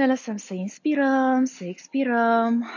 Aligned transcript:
Ne 0.00 0.06
lăsăm 0.06 0.36
să 0.36 0.54
inspirăm, 0.54 1.44
să 1.44 1.64
expirăm. 1.64 2.70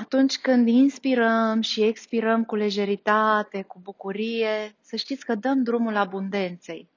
Atunci 0.00 0.38
când 0.38 0.68
inspirăm 0.68 1.60
și 1.60 1.82
expirăm 1.82 2.44
cu 2.44 2.54
lejeritate, 2.54 3.62
cu 3.62 3.78
bucurie, 3.82 4.76
să 4.80 4.96
știți 4.96 5.24
că 5.24 5.34
dăm 5.34 5.62
drumul 5.62 5.96
abundenței. 5.96 6.88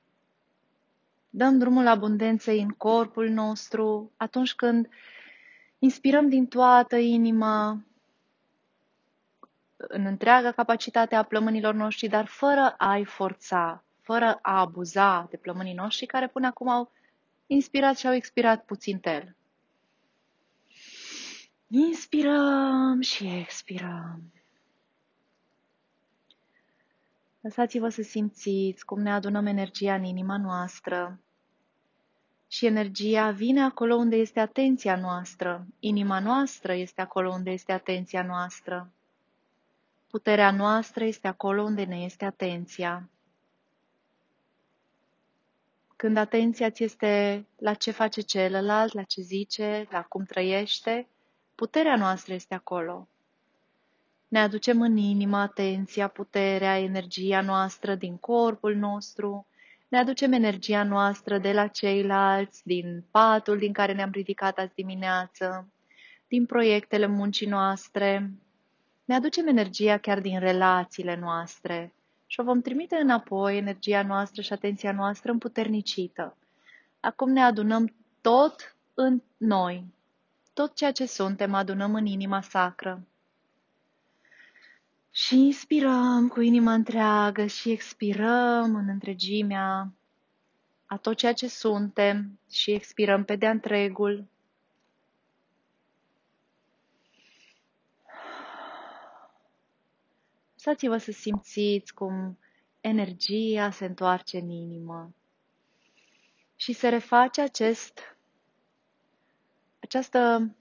Dăm 1.29 1.57
drumul 1.57 1.87
abundenței 1.87 2.61
în 2.61 2.69
corpul 2.69 3.29
nostru 3.29 4.11
atunci 4.17 4.53
când 4.53 4.89
inspirăm 5.79 6.29
din 6.29 6.47
toată 6.47 6.95
inima, 6.95 7.83
în 9.77 10.05
întreaga 10.05 10.51
capacitate 10.51 11.15
a 11.15 11.23
plămânilor 11.23 11.73
noștri, 11.73 12.07
dar 12.07 12.25
fără 12.25 12.73
a-i 12.77 13.05
forța, 13.05 13.83
fără 14.01 14.39
a 14.41 14.59
abuza 14.59 15.27
de 15.29 15.37
plămânii 15.37 15.73
noștri 15.73 16.05
care 16.05 16.27
până 16.27 16.47
acum 16.47 16.69
au 16.69 16.91
inspirat 17.53 17.97
și 17.97 18.07
au 18.07 18.13
expirat 18.13 18.65
puțin 18.65 18.99
tel. 18.99 19.35
Inspirăm 21.67 23.01
și 23.01 23.27
expirăm. 23.27 24.33
Lăsați-vă 27.41 27.89
să 27.89 28.01
simțiți 28.01 28.85
cum 28.85 29.01
ne 29.01 29.11
adunăm 29.11 29.45
energia 29.45 29.93
în 29.93 30.03
inima 30.03 30.37
noastră. 30.37 31.19
Și 32.47 32.65
energia 32.65 33.31
vine 33.31 33.61
acolo 33.61 33.95
unde 33.95 34.15
este 34.15 34.39
atenția 34.39 34.95
noastră. 34.95 35.65
Inima 35.79 36.19
noastră 36.19 36.73
este 36.73 37.01
acolo 37.01 37.29
unde 37.29 37.51
este 37.51 37.71
atenția 37.71 38.23
noastră. 38.23 38.91
Puterea 40.07 40.51
noastră 40.51 41.03
este 41.03 41.27
acolo 41.27 41.63
unde 41.63 41.83
ne 41.83 42.03
este 42.03 42.25
atenția. 42.25 43.09
Când 46.01 46.17
atenția 46.17 46.69
ți 46.69 46.83
este 46.83 47.45
la 47.57 47.73
ce 47.73 47.91
face 47.91 48.21
celălalt, 48.21 48.93
la 48.93 49.03
ce 49.03 49.21
zice, 49.21 49.87
la 49.89 50.01
cum 50.01 50.23
trăiește, 50.23 51.07
puterea 51.55 51.95
noastră 51.95 52.33
este 52.33 52.53
acolo. 52.53 53.07
Ne 54.27 54.39
aducem 54.39 54.81
în 54.81 54.97
inimă 54.97 55.37
atenția, 55.37 56.07
puterea, 56.07 56.79
energia 56.79 57.41
noastră 57.41 57.95
din 57.95 58.17
corpul 58.17 58.75
nostru, 58.75 59.45
ne 59.87 59.97
aducem 59.97 60.31
energia 60.31 60.83
noastră 60.83 61.37
de 61.37 61.51
la 61.53 61.67
ceilalți, 61.67 62.61
din 62.65 63.03
patul 63.11 63.57
din 63.57 63.73
care 63.73 63.93
ne-am 63.93 64.11
ridicat 64.11 64.57
azi 64.57 64.73
dimineață, 64.75 65.67
din 66.27 66.45
proiectele 66.45 67.05
muncii 67.05 67.47
noastre, 67.47 68.31
ne 69.05 69.15
aducem 69.15 69.47
energia 69.47 69.97
chiar 69.97 70.19
din 70.19 70.39
relațiile 70.39 71.15
noastre 71.15 71.93
și 72.31 72.39
o 72.39 72.43
vom 72.43 72.61
trimite 72.61 72.95
înapoi 72.95 73.57
energia 73.57 74.03
noastră 74.03 74.41
și 74.41 74.53
atenția 74.53 74.91
noastră 74.91 75.31
împuternicită. 75.31 76.37
Acum 76.99 77.31
ne 77.31 77.41
adunăm 77.41 77.95
tot 78.21 78.75
în 78.93 79.21
noi, 79.37 79.85
tot 80.53 80.75
ceea 80.75 80.91
ce 80.91 81.05
suntem 81.05 81.53
adunăm 81.53 81.95
în 81.95 82.05
inima 82.05 82.41
sacră. 82.41 83.07
Și 85.09 85.35
inspirăm 85.35 86.27
cu 86.27 86.41
inima 86.41 86.73
întreagă 86.73 87.45
și 87.45 87.71
expirăm 87.71 88.75
în 88.75 88.87
întregimea 88.87 89.93
a 90.85 90.97
tot 90.97 91.17
ceea 91.17 91.33
ce 91.33 91.47
suntem 91.47 92.39
și 92.51 92.71
expirăm 92.71 93.23
pe 93.23 93.35
de-a 93.35 93.51
întregul. 93.51 94.25
Lăsați-vă 100.63 100.97
să 100.97 101.11
simțiți 101.11 101.93
cum 101.93 102.37
energia 102.81 103.71
se 103.71 103.85
întoarce 103.85 104.37
în 104.37 104.49
inimă 104.49 105.13
și 106.55 106.73
se 106.73 106.89
reface 106.89 107.41
acest, 107.41 107.99
această 109.79 110.51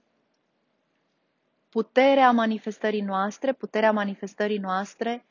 puterea 1.69 2.31
manifestării 2.31 3.01
noastre, 3.01 3.53
puterea 3.53 3.91
manifestării 3.91 4.57
noastre 4.57 5.25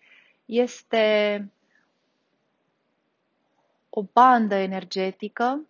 este 0.44 1.53
o 3.89 4.03
bandă 4.03 4.55
energetică 4.55 5.67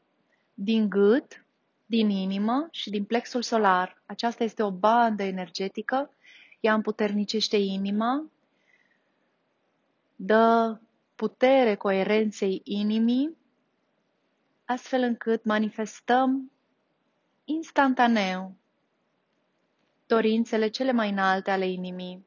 din 0.54 0.88
gât, 0.88 1.44
din 1.86 2.10
inimă 2.10 2.68
și 2.70 2.90
din 2.90 3.04
plexul 3.04 3.42
solar. 3.42 4.02
Aceasta 4.06 4.44
este 4.44 4.62
o 4.62 4.70
bandă 4.70 5.22
energetică, 5.22 6.10
ea 6.60 6.74
împuternicește 6.74 7.56
inima, 7.56 8.30
dă 10.22 10.78
putere 11.14 11.74
coerenței 11.74 12.60
inimii, 12.64 13.36
astfel 14.64 15.02
încât 15.02 15.44
manifestăm 15.44 16.52
instantaneu 17.44 18.54
dorințele 20.06 20.68
cele 20.68 20.92
mai 20.92 21.10
înalte 21.10 21.50
ale 21.50 21.68
inimii. 21.68 22.26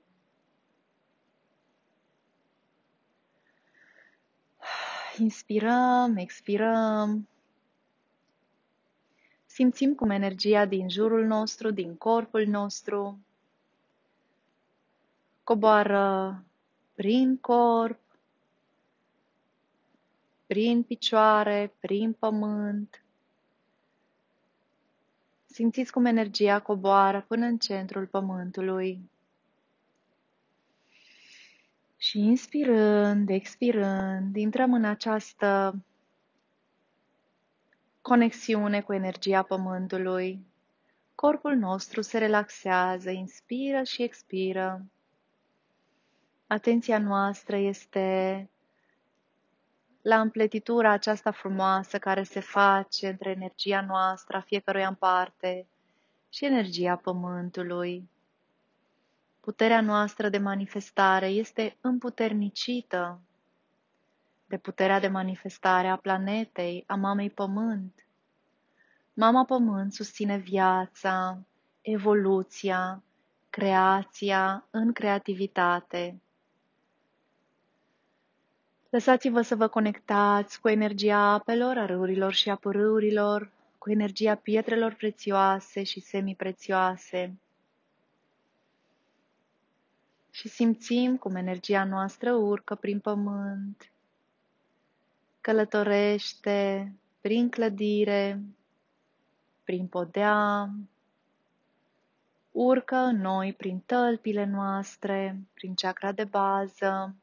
Inspirăm, 5.17 6.15
expirăm. 6.17 7.27
Simțim 9.45 9.95
cum 9.95 10.09
energia 10.09 10.65
din 10.65 10.89
jurul 10.89 11.25
nostru, 11.25 11.71
din 11.71 11.95
corpul 11.95 12.45
nostru, 12.47 13.19
coboară 15.43 16.43
prin 16.93 17.37
corp, 17.37 17.99
prin 20.45 20.83
picioare, 20.83 21.73
prin 21.79 22.13
pământ. 22.13 23.03
Simțiți 25.45 25.91
cum 25.91 26.05
energia 26.05 26.59
coboară 26.61 27.25
până 27.27 27.45
în 27.45 27.57
centrul 27.57 28.05
pământului. 28.05 29.09
Și 31.97 32.19
inspirând, 32.19 33.29
expirând, 33.29 34.35
intrăm 34.35 34.73
în 34.73 34.85
această 34.85 35.75
conexiune 38.01 38.81
cu 38.81 38.93
energia 38.93 39.43
pământului. 39.43 40.45
Corpul 41.15 41.55
nostru 41.55 42.01
se 42.01 42.17
relaxează, 42.17 43.09
inspiră 43.09 43.83
și 43.83 44.03
expiră. 44.03 44.85
Atenția 46.53 46.97
noastră 46.97 47.55
este 47.55 48.49
la 50.01 50.19
împletitura 50.19 50.91
aceasta 50.91 51.31
frumoasă 51.31 51.99
care 51.99 52.23
se 52.23 52.39
face 52.39 53.07
între 53.07 53.29
energia 53.29 53.81
noastră, 53.81 54.37
a 54.37 54.41
fiecăruia 54.41 54.87
în 54.87 54.95
parte, 54.95 55.67
și 56.29 56.45
energia 56.45 56.95
Pământului. 56.95 58.09
Puterea 59.39 59.81
noastră 59.81 60.29
de 60.29 60.37
manifestare 60.37 61.27
este 61.27 61.77
împuternicită 61.81 63.19
de 64.45 64.57
puterea 64.57 64.99
de 64.99 65.07
manifestare 65.07 65.87
a 65.87 65.95
planetei, 65.95 66.83
a 66.87 66.95
Mamei 66.95 67.29
Pământ. 67.29 68.05
Mama 69.13 69.45
Pământ 69.45 69.93
susține 69.93 70.37
viața, 70.37 71.37
evoluția, 71.81 73.03
creația 73.49 74.67
în 74.69 74.91
creativitate. 74.91 76.17
Lăsați-vă 78.93 79.41
să 79.41 79.55
vă 79.55 79.67
conectați 79.67 80.61
cu 80.61 80.69
energia 80.69 81.17
apelor, 81.17 81.77
a 81.77 81.85
râurilor 81.85 82.33
și 82.33 82.49
a 82.49 82.55
părâurilor, 82.55 83.51
cu 83.77 83.91
energia 83.91 84.35
pietrelor 84.35 84.93
prețioase 84.93 85.83
și 85.83 85.99
semiprețioase. 85.99 87.39
Și 90.31 90.47
simțim 90.47 91.17
cum 91.17 91.35
energia 91.35 91.83
noastră 91.83 92.33
urcă 92.33 92.75
prin 92.75 92.99
pământ, 92.99 93.91
călătorește 95.41 96.91
prin 97.21 97.49
clădire, 97.49 98.41
prin 99.63 99.87
podea, 99.87 100.69
urcă 102.51 102.95
în 102.95 103.21
noi 103.21 103.53
prin 103.53 103.79
tălpile 103.85 104.45
noastre, 104.45 105.39
prin 105.53 105.73
chakra 105.73 106.11
de 106.11 106.23
bază, 106.23 107.15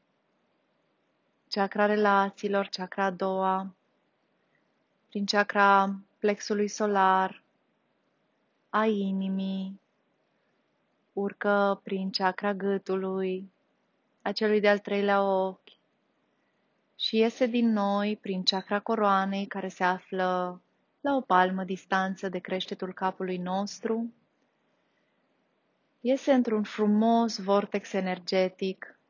chakra 1.51 1.85
relațiilor, 1.85 2.67
chakra 2.67 3.05
a 3.05 3.11
doua, 3.11 3.75
prin 5.09 5.25
chakra 5.25 5.95
plexului 6.19 6.67
solar, 6.67 7.43
a 8.69 8.85
inimii, 8.85 9.79
urcă 11.13 11.79
prin 11.83 12.09
chakra 12.09 12.53
gâtului, 12.53 13.51
a 14.21 14.31
celui 14.31 14.59
de-al 14.59 14.79
treilea 14.79 15.23
ochi 15.23 15.79
și 16.95 17.17
iese 17.17 17.45
din 17.45 17.71
noi 17.71 18.17
prin 18.21 18.43
chakra 18.43 18.79
coroanei 18.79 19.45
care 19.45 19.67
se 19.67 19.83
află 19.83 20.61
la 21.01 21.15
o 21.15 21.21
palmă 21.21 21.63
distanță 21.63 22.29
de 22.29 22.39
creștetul 22.39 22.93
capului 22.93 23.37
nostru, 23.37 24.13
iese 25.99 26.33
într-un 26.33 26.63
frumos 26.63 27.37
vortex 27.37 27.93
energetic 27.93 29.00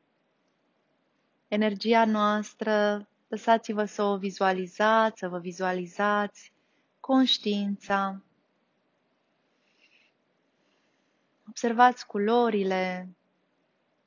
energia 1.52 2.04
noastră, 2.04 3.06
lăsați-vă 3.28 3.84
să 3.84 4.02
o 4.02 4.16
vizualizați, 4.16 5.18
să 5.18 5.28
vă 5.28 5.38
vizualizați 5.38 6.52
conștiința. 7.00 8.22
Observați 11.48 12.06
culorile, 12.06 13.08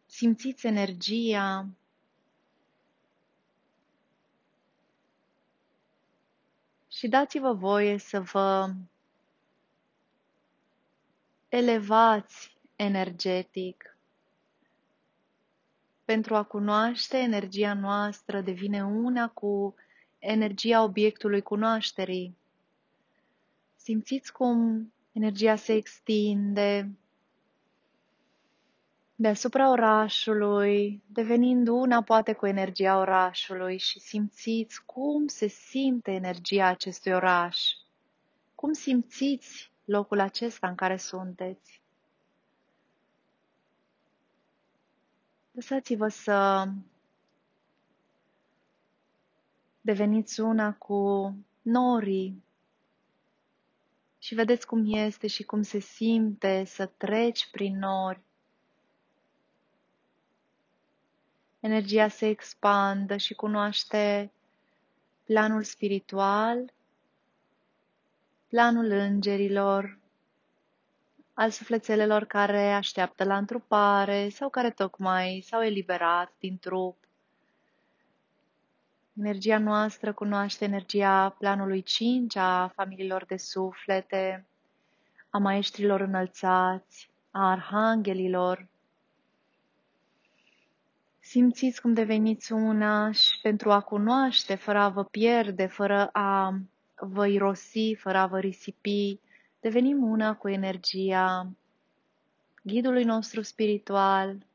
simțiți 0.05 0.67
energia. 0.67 1.67
Și 6.87 7.07
dați-vă 7.07 7.53
voie 7.53 7.97
să 7.97 8.21
vă 8.21 8.73
elevați 11.49 12.57
energetic. 12.75 13.94
Pentru 16.05 16.35
a 16.35 16.43
cunoaște, 16.43 17.17
energia 17.17 17.73
noastră 17.73 18.41
devine 18.41 18.85
una 18.85 19.29
cu 19.29 19.75
energia 20.19 20.83
obiectului 20.83 21.41
cunoașterii. 21.41 22.37
Simțiți 23.75 24.31
cum 24.31 24.91
energia 25.11 25.55
se 25.55 25.73
extinde 25.73 26.95
deasupra 29.15 29.69
orașului, 29.69 31.03
devenind 31.07 31.67
una 31.67 32.01
poate 32.03 32.33
cu 32.33 32.45
energia 32.45 32.97
orașului 32.97 33.77
și 33.77 33.99
simțiți 33.99 34.85
cum 34.85 35.27
se 35.27 35.47
simte 35.47 36.11
energia 36.11 36.65
acestui 36.65 37.11
oraș. 37.11 37.59
Cum 38.55 38.73
simțiți 38.73 39.71
locul 39.85 40.19
acesta 40.19 40.67
în 40.67 40.75
care 40.75 40.97
sunteți? 40.97 41.84
Lăsați-vă 45.55 46.07
să 46.07 46.67
deveniți 49.81 50.39
una 50.39 50.73
cu 50.73 51.33
norii 51.61 52.43
și 54.19 54.35
vedeți 54.35 54.67
cum 54.67 54.93
este 54.93 55.27
și 55.27 55.43
cum 55.43 55.61
se 55.61 55.79
simte 55.79 56.63
să 56.63 56.85
treci 56.85 57.49
prin 57.51 57.77
nori. 57.77 58.21
Energia 61.59 62.07
se 62.07 62.27
expandă 62.27 63.17
și 63.17 63.33
cunoaște 63.33 64.31
planul 65.23 65.63
spiritual, 65.63 66.73
planul 68.47 68.91
îngerilor, 68.91 69.99
al 71.35 71.49
sufletelelor 71.49 72.23
care 72.23 72.71
așteaptă 72.71 73.23
la 73.23 73.37
întrupare 73.37 74.29
sau 74.29 74.49
care 74.49 74.69
tocmai 74.69 75.43
s-au 75.47 75.61
eliberat 75.61 76.31
din 76.39 76.57
trup. 76.57 76.97
Energia 79.13 79.57
noastră 79.57 80.13
cunoaște 80.13 80.65
energia 80.65 81.29
planului 81.29 81.81
5 81.81 82.35
a 82.35 82.67
familiilor 82.67 83.25
de 83.25 83.37
suflete, 83.37 84.45
a 85.29 85.37
maestrilor 85.37 85.99
înălțați, 85.99 87.09
a 87.31 87.49
arhanghelilor. 87.49 88.67
Simțiți 91.19 91.81
cum 91.81 91.93
deveniți 91.93 92.51
una 92.51 93.11
și 93.11 93.39
pentru 93.41 93.71
a 93.71 93.81
cunoaște, 93.81 94.55
fără 94.55 94.79
a 94.79 94.89
vă 94.89 95.03
pierde, 95.03 95.65
fără 95.65 96.09
a 96.11 96.59
vă 96.95 97.27
irosi, 97.27 97.93
fără 97.93 98.17
a 98.17 98.25
vă 98.25 98.39
risipi, 98.39 99.19
devenim 99.65 100.03
una 100.03 100.35
cu 100.35 100.49
energia 100.49 101.51
ghidului 102.61 103.03
nostru 103.03 103.41
spiritual, 103.41 104.45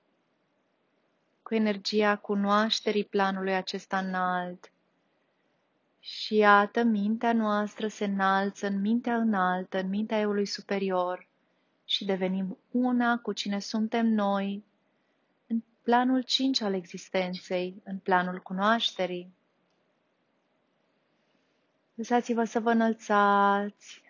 cu 1.43 1.55
energia 1.55 2.17
cunoașterii 2.17 3.05
planului 3.05 3.55
acesta 3.55 3.99
înalt. 3.99 4.73
Și 6.01 6.37
iată, 6.37 6.83
mintea 6.83 7.33
noastră 7.33 7.89
se 7.89 8.05
înalță 8.05 8.67
în 8.67 8.81
mintea 8.81 9.17
înaltă, 9.17 9.79
în 9.79 9.89
mintea 9.89 10.19
eului 10.19 10.47
superior 10.47 11.29
și 11.85 12.05
devenim 12.05 12.59
una 12.71 13.19
cu 13.19 13.33
cine 13.33 13.59
suntem 13.59 14.07
noi, 14.07 14.65
în 15.47 15.63
planul 15.83 16.23
cinci 16.23 16.61
al 16.61 16.75
existenței, 16.75 17.83
în 17.85 17.99
planul 17.99 18.41
cunoașterii. 18.41 19.33
Lăsați-vă 21.95 22.45
să 22.45 22.61
vă 22.61 22.71
înălțați 22.71 24.09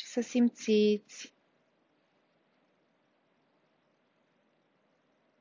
și 0.00 0.06
să 0.06 0.20
simțiți 0.20 1.34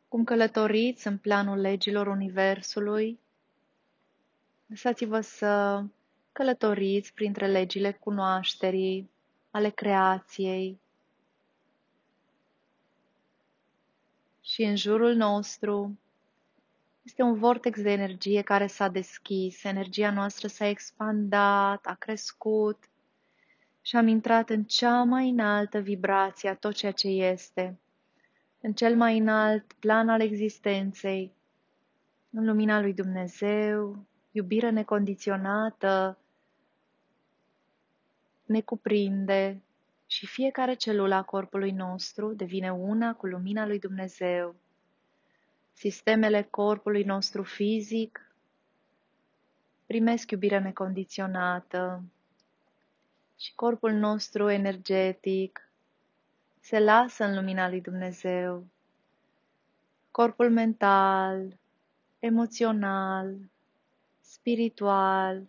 cum 0.08 0.24
călătoriți 0.24 1.08
în 1.08 1.18
planul 1.18 1.58
legilor 1.58 2.08
Universului. 2.08 3.20
Lăsați-vă 4.66 5.22
să 5.22 5.84
călătoriți 6.32 7.14
printre 7.14 7.48
legile 7.48 7.92
cunoașterii, 7.92 9.10
ale 9.52 9.70
creației. 9.70 10.80
Și 14.42 14.64
în 14.64 14.76
jurul 14.76 15.16
nostru 15.16 16.00
este 17.02 17.22
un 17.22 17.38
vortex 17.40 17.82
de 17.82 17.92
energie 17.92 18.42
care 18.42 18.68
s-a 18.68 18.88
deschis, 18.88 19.64
energia 19.64 20.12
noastră 20.12 20.48
s-a 20.48 20.68
expandat, 20.68 21.86
a 21.86 21.94
crescut 21.94 22.89
și 23.90 23.96
am 23.96 24.08
intrat 24.08 24.50
în 24.50 24.64
cea 24.64 25.04
mai 25.04 25.30
înaltă 25.30 25.80
vibrație 25.80 26.50
a 26.50 26.56
tot 26.56 26.74
ceea 26.74 26.92
ce 26.92 27.08
este 27.08 27.80
în 28.62 28.74
cel 28.74 28.96
mai 28.96 29.18
înalt 29.18 29.74
plan 29.74 30.10
al 30.10 30.22
existenței, 30.22 31.34
în 32.30 32.46
lumina 32.46 32.82
lui 32.82 32.94
Dumnezeu, 32.94 34.06
iubire 34.32 34.70
necondiționată, 34.70 36.18
ne 38.46 38.62
cuprinde 38.62 39.62
și 40.06 40.26
fiecare 40.26 40.74
celulă 40.74 41.16
a 41.16 41.24
corpului 41.24 41.72
nostru 41.72 42.34
devine 42.34 42.72
una 42.72 43.16
cu 43.16 43.26
lumina 43.26 43.66
lui 43.66 43.80
Dumnezeu. 43.80 44.56
Sistemele 45.74 46.42
corpului 46.42 47.04
nostru 47.04 47.44
fizic 47.44 48.34
primesc 49.86 50.32
iubire 50.32 50.60
necondiționată 50.60 52.04
și 53.40 53.56
corpul 53.56 53.92
nostru 53.92 54.50
energetic 54.50 55.72
se 56.60 56.80
lasă 56.80 57.24
în 57.24 57.36
lumina 57.36 57.70
lui 57.70 57.82
Dumnezeu. 57.82 58.68
Corpul 60.12 60.52
mental, 60.52 61.58
emoțional, 62.20 63.38
spiritual, 64.22 65.48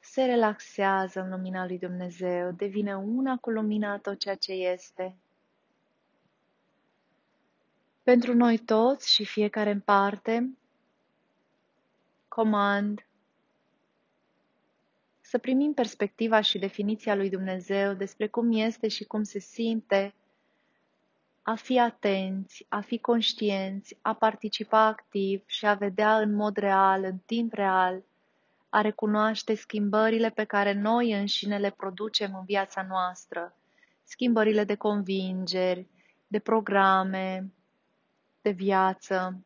se 0.00 0.24
relaxează 0.24 1.20
în 1.20 1.30
lumina 1.30 1.66
lui 1.66 1.78
Dumnezeu, 1.78 2.50
devine 2.50 2.96
una 2.96 3.36
cu 3.36 3.50
lumina 3.50 3.98
tot 3.98 4.18
ceea 4.18 4.34
ce 4.34 4.52
este. 4.52 5.16
Pentru 8.02 8.34
noi 8.34 8.58
toți 8.58 9.12
și 9.12 9.24
fiecare 9.24 9.70
în 9.70 9.80
parte, 9.80 10.56
comand 12.28 13.06
să 15.34 15.40
primim 15.40 15.72
perspectiva 15.72 16.40
și 16.40 16.58
definiția 16.58 17.14
lui 17.14 17.30
Dumnezeu 17.30 17.92
despre 17.92 18.26
cum 18.28 18.52
este 18.52 18.88
și 18.88 19.04
cum 19.04 19.22
se 19.22 19.38
simte 19.38 20.14
a 21.42 21.54
fi 21.54 21.78
atenți, 21.78 22.66
a 22.68 22.80
fi 22.80 22.98
conștienți, 22.98 23.98
a 24.02 24.14
participa 24.14 24.86
activ 24.86 25.42
și 25.46 25.66
a 25.66 25.74
vedea 25.74 26.18
în 26.18 26.34
mod 26.34 26.56
real, 26.56 27.04
în 27.04 27.18
timp 27.26 27.52
real, 27.52 28.02
a 28.68 28.80
recunoaște 28.80 29.54
schimbările 29.54 30.30
pe 30.30 30.44
care 30.44 30.72
noi 30.72 31.12
înșine 31.12 31.58
le 31.58 31.70
producem 31.70 32.34
în 32.34 32.44
viața 32.44 32.86
noastră, 32.88 33.56
schimbările 34.02 34.64
de 34.64 34.74
convingeri, 34.74 35.86
de 36.26 36.38
programe, 36.38 37.52
de 38.42 38.50
viață, 38.50 39.44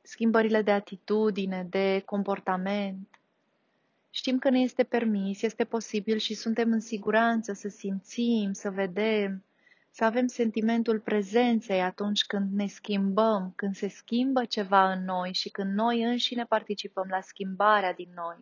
schimbările 0.00 0.62
de 0.62 0.72
atitudine, 0.72 1.66
de 1.70 2.02
comportament, 2.04 3.21
Știm 4.14 4.38
că 4.38 4.50
ne 4.50 4.60
este 4.60 4.82
permis, 4.82 5.42
este 5.42 5.64
posibil 5.64 6.16
și 6.16 6.34
suntem 6.34 6.72
în 6.72 6.80
siguranță 6.80 7.52
să 7.52 7.68
simțim, 7.68 8.52
să 8.52 8.70
vedem, 8.70 9.44
să 9.90 10.04
avem 10.04 10.26
sentimentul 10.26 11.00
prezenței 11.00 11.80
atunci 11.80 12.24
când 12.24 12.52
ne 12.52 12.66
schimbăm, 12.66 13.52
când 13.56 13.74
se 13.74 13.88
schimbă 13.88 14.44
ceva 14.44 14.92
în 14.92 15.04
noi 15.04 15.32
și 15.32 15.48
când 15.48 15.74
noi 15.74 16.02
înșine 16.02 16.44
participăm 16.44 17.06
la 17.08 17.20
schimbarea 17.20 17.92
din 17.92 18.08
noi. 18.14 18.36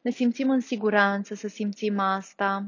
Ne 0.00 0.10
simțim 0.10 0.50
în 0.50 0.60
siguranță 0.60 1.34
să 1.34 1.48
simțim 1.48 1.98
asta. 1.98 2.66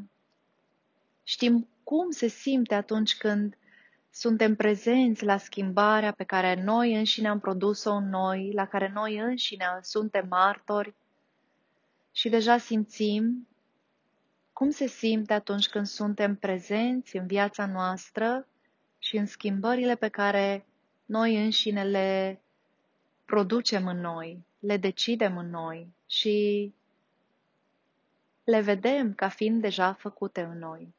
Știm 1.22 1.68
cum 1.82 2.10
se 2.10 2.26
simte 2.26 2.74
atunci 2.74 3.16
când 3.16 3.58
suntem 4.10 4.56
prezenți 4.56 5.24
la 5.24 5.36
schimbarea 5.36 6.12
pe 6.12 6.24
care 6.24 6.62
noi 6.62 6.94
înșine 6.94 7.28
am 7.28 7.40
produs-o 7.40 7.92
în 7.92 8.08
noi, 8.08 8.52
la 8.52 8.66
care 8.66 8.90
noi 8.94 9.18
înșine 9.18 9.66
suntem 9.80 10.26
martori 10.28 10.94
și 12.16 12.28
deja 12.28 12.58
simțim 12.58 13.48
cum 14.52 14.70
se 14.70 14.86
simte 14.86 15.32
atunci 15.32 15.68
când 15.68 15.86
suntem 15.86 16.36
prezenți 16.36 17.16
în 17.16 17.26
viața 17.26 17.66
noastră 17.66 18.46
și 18.98 19.16
în 19.16 19.26
schimbările 19.26 19.94
pe 19.94 20.08
care 20.08 20.66
noi 21.04 21.44
înșine 21.44 21.84
le 21.84 22.40
producem 23.24 23.86
în 23.86 24.00
noi, 24.00 24.44
le 24.58 24.76
decidem 24.76 25.36
în 25.36 25.50
noi 25.50 25.94
și 26.06 26.72
le 28.44 28.60
vedem 28.60 29.14
ca 29.14 29.28
fiind 29.28 29.60
deja 29.60 29.92
făcute 29.92 30.40
în 30.40 30.58
noi. 30.58 30.94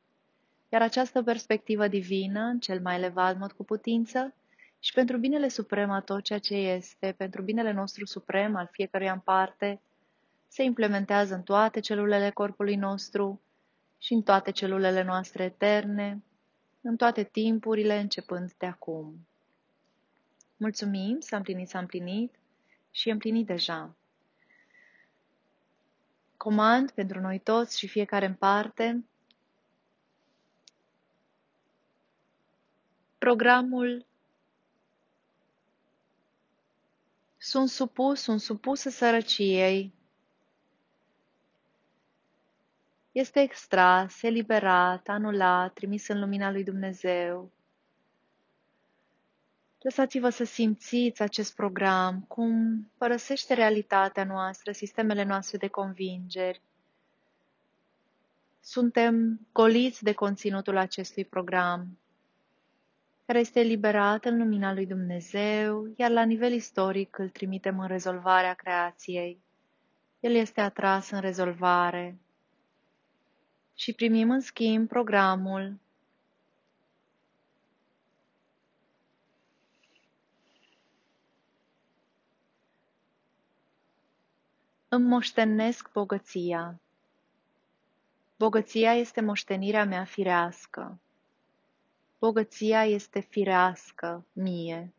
Iar 0.70 0.82
această 0.82 1.24
perspectivă 1.24 1.88
divină, 1.88 2.42
în 2.42 2.60
cel 2.60 2.82
mai 2.82 2.96
elevat 2.96 3.38
mod 3.38 3.52
cu 3.52 3.64
putință, 3.64 4.34
și 4.80 4.94
pentru 4.94 5.18
binele 5.18 5.48
suprem 5.48 5.90
a 5.90 6.02
tot 6.02 6.24
ceea 6.24 6.40
ce 6.40 6.56
este, 6.56 7.14
pentru 7.18 7.42
binele 7.42 7.72
nostru 7.72 8.06
suprem 8.06 8.56
al 8.56 8.70
fiecăruia 8.72 9.14
în 9.14 9.20
parte, 9.20 9.82
se 10.48 10.64
implementează 10.64 11.34
în 11.34 11.44
toate 11.44 11.80
celulele 11.80 12.30
corpului 12.30 12.76
nostru 12.76 13.42
și 13.98 14.14
în 14.14 14.22
toate 14.22 14.52
celulele 14.52 15.04
noastre 15.04 15.44
eterne, 15.44 16.24
în 16.82 16.96
toate 16.96 17.24
timpurile, 17.24 18.00
începând 18.00 18.54
de 18.58 18.66
acum. 18.66 19.28
Mulțumim, 20.58 21.20
s-a 21.20 21.38
împlinit, 21.38 21.70
s-a 21.70 21.80
împlinit 21.80 22.36
și 22.92 23.10
e 23.10 23.12
împlinit 23.12 23.46
deja. 23.46 23.96
Comand 26.38 26.92
pentru 26.92 27.20
noi 27.20 27.40
toți 27.40 27.78
și 27.78 27.88
fiecare 27.88 28.26
în 28.26 28.34
parte 28.34 29.06
programul 33.18 34.06
sunt 37.38 37.70
supus, 37.70 38.22
sunt 38.22 38.42
supusă 38.42 38.90
sărăciei, 38.90 39.94
este 43.20 43.40
extras, 43.40 44.22
eliberat, 44.24 45.08
anulat, 45.08 45.74
trimis 45.74 46.08
în 46.08 46.20
lumina 46.20 46.52
lui 46.52 46.64
Dumnezeu. 46.64 47.52
Lăsați-vă 49.82 50.30
să 50.30 50.44
simțiți 50.44 51.22
acest 51.22 51.56
program, 51.56 52.26
cum 52.28 52.82
părăsește 52.98 53.54
realitatea 53.54 54.24
noastră, 54.24 54.72
sistemele 54.72 55.24
noastre 55.24 55.58
de 55.58 55.68
convingeri. 55.68 56.62
Suntem 58.60 59.40
goliți 59.52 60.04
de 60.04 60.14
conținutul 60.14 60.78
acestui 60.78 61.26
program, 61.26 62.00
care 63.26 63.40
este 63.40 63.60
eliberat 63.60 64.26
în 64.26 64.38
lumina 64.38 64.74
lui 64.74 64.86
Dumnezeu, 64.86 65.94
iar 65.96 66.12
la 66.12 66.24
nivel 66.24 66.52
istoric 66.52 67.18
îl 67.18 67.30
trimitem 67.30 67.80
în 67.80 67.88
rezolvarea 67.88 68.54
creației. 68.54 69.42
El 70.20 70.34
este 70.34 70.62
atras 70.62 71.10
în 71.10 71.20
rezolvare 71.20 72.18
și 73.80 73.94
primim 73.94 74.30
în 74.32 74.40
schimb 74.40 74.88
programul 74.88 75.80
Îmi 84.90 85.06
moștenesc 85.08 85.92
bogăția. 85.92 86.80
Bogăția 88.38 88.94
este 88.94 89.22
moștenirea 89.22 89.86
mea 89.86 90.04
firească. 90.06 91.00
Bogăția 92.20 92.86
este 92.86 93.20
firească 93.20 94.26
mie. 94.34 94.94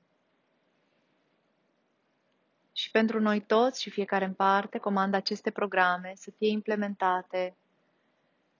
Și 2.73 2.91
pentru 2.91 3.21
noi 3.21 3.41
toți 3.41 3.83
și 3.83 3.91
fiecare 3.91 4.25
în 4.25 4.35
parte, 4.35 4.79
comand 4.79 5.15
aceste 5.15 5.51
programe 5.51 6.13
să 6.17 6.31
fie 6.31 6.49
implementate 6.49 7.57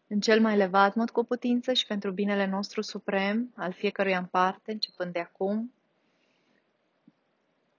în 0.09 0.21
cel 0.21 0.41
mai 0.41 0.53
elevat 0.53 0.95
mod 0.95 1.11
cu 1.11 1.25
putință 1.25 1.73
și 1.73 1.87
pentru 1.87 2.11
binele 2.11 2.47
nostru 2.47 2.81
suprem, 2.83 3.53
al 3.57 3.73
fiecăruia 3.73 4.19
în 4.19 4.25
parte, 4.25 4.73
începând 4.73 5.13
de 5.13 5.19
acum. 5.19 5.73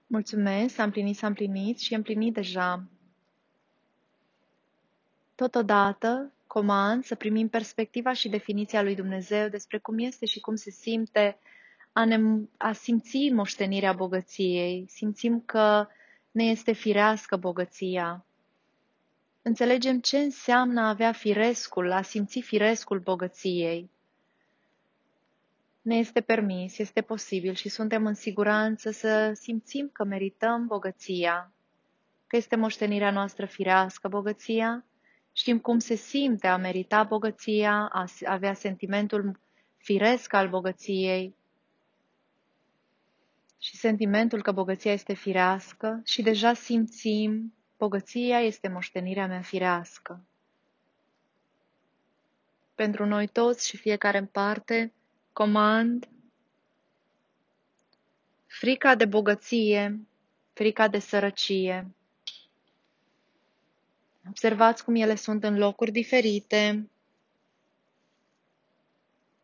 Mulțumesc, 0.06 0.74
s-a 0.74 0.82
împlinit, 0.82 1.16
s-a 1.16 1.26
împlinit 1.26 1.78
și 1.78 1.92
e 1.92 1.96
împlinit 1.96 2.34
deja. 2.34 2.84
Totodată, 5.34 6.32
comand 6.46 7.04
să 7.04 7.14
primim 7.14 7.48
perspectiva 7.48 8.12
și 8.12 8.28
definiția 8.28 8.82
lui 8.82 8.94
Dumnezeu 8.94 9.48
despre 9.48 9.78
cum 9.78 9.98
este 9.98 10.26
și 10.26 10.40
cum 10.40 10.54
se 10.54 10.70
simte 10.70 11.38
a, 11.92 12.04
ne, 12.04 12.18
a 12.56 12.72
simți 12.72 13.30
moștenirea 13.32 13.92
bogăției. 13.92 14.84
Simțim 14.88 15.40
că 15.40 15.86
ne 16.30 16.44
este 16.44 16.72
firească 16.72 17.36
bogăția. 17.36 18.24
Înțelegem 19.42 20.00
ce 20.00 20.18
înseamnă 20.18 20.80
a 20.80 20.88
avea 20.88 21.12
firescul, 21.12 21.92
a 21.92 22.02
simți 22.02 22.40
firescul 22.40 22.98
bogăției. 22.98 23.90
Ne 25.82 25.96
este 25.96 26.20
permis, 26.20 26.78
este 26.78 27.00
posibil 27.00 27.54
și 27.54 27.68
suntem 27.68 28.06
în 28.06 28.14
siguranță 28.14 28.90
să 28.90 29.32
simțim 29.34 29.90
că 29.92 30.04
merităm 30.04 30.66
bogăția, 30.66 31.52
că 32.26 32.36
este 32.36 32.56
moștenirea 32.56 33.10
noastră 33.10 33.46
firească 33.46 34.08
bogăția 34.08 34.84
Știm 35.32 35.58
cum 35.58 35.78
se 35.78 35.94
simte 35.94 36.46
a 36.46 36.56
merita 36.56 37.02
bogăția, 37.04 37.88
a 37.92 38.04
avea 38.24 38.54
sentimentul 38.54 39.40
firesc 39.76 40.32
al 40.32 40.48
bogăției 40.48 41.34
și 43.58 43.76
sentimentul 43.76 44.42
că 44.42 44.52
bogăția 44.52 44.92
este 44.92 45.14
firească 45.14 46.00
și 46.04 46.22
deja 46.22 46.54
simțim 46.54 47.54
bogăția 47.80 48.40
este 48.40 48.68
moștenirea 48.68 49.26
mea 49.26 49.42
firească. 49.42 50.24
Pentru 52.74 53.06
noi 53.06 53.26
toți 53.26 53.68
și 53.68 53.76
fiecare 53.76 54.18
în 54.18 54.26
parte, 54.26 54.92
comand 55.32 56.08
frica 58.46 58.94
de 58.94 59.04
bogăție, 59.04 60.00
frica 60.52 60.88
de 60.88 60.98
sărăcie, 60.98 61.94
Observați 64.28 64.84
cum 64.84 64.94
ele 64.94 65.14
sunt 65.14 65.44
în 65.44 65.58
locuri 65.58 65.90
diferite, 65.90 66.90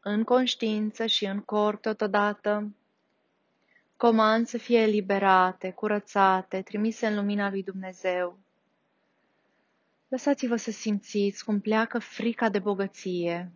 în 0.01 0.25
conștiință 0.25 1.07
și 1.07 1.25
în 1.25 1.41
corp 1.41 1.81
totodată. 1.81 2.75
Comand 3.97 4.47
să 4.47 4.59
fie 4.59 4.79
eliberate, 4.79 5.71
curățate, 5.71 6.63
trimise 6.63 7.07
în 7.07 7.15
lumina 7.15 7.51
lui 7.51 7.63
Dumnezeu. 7.63 8.39
Lăsați-vă 10.09 10.57
să 10.57 10.71
simțiți 10.71 11.45
cum 11.45 11.61
pleacă 11.61 11.99
frica 11.99 12.49
de 12.49 12.59
bogăție, 12.59 13.53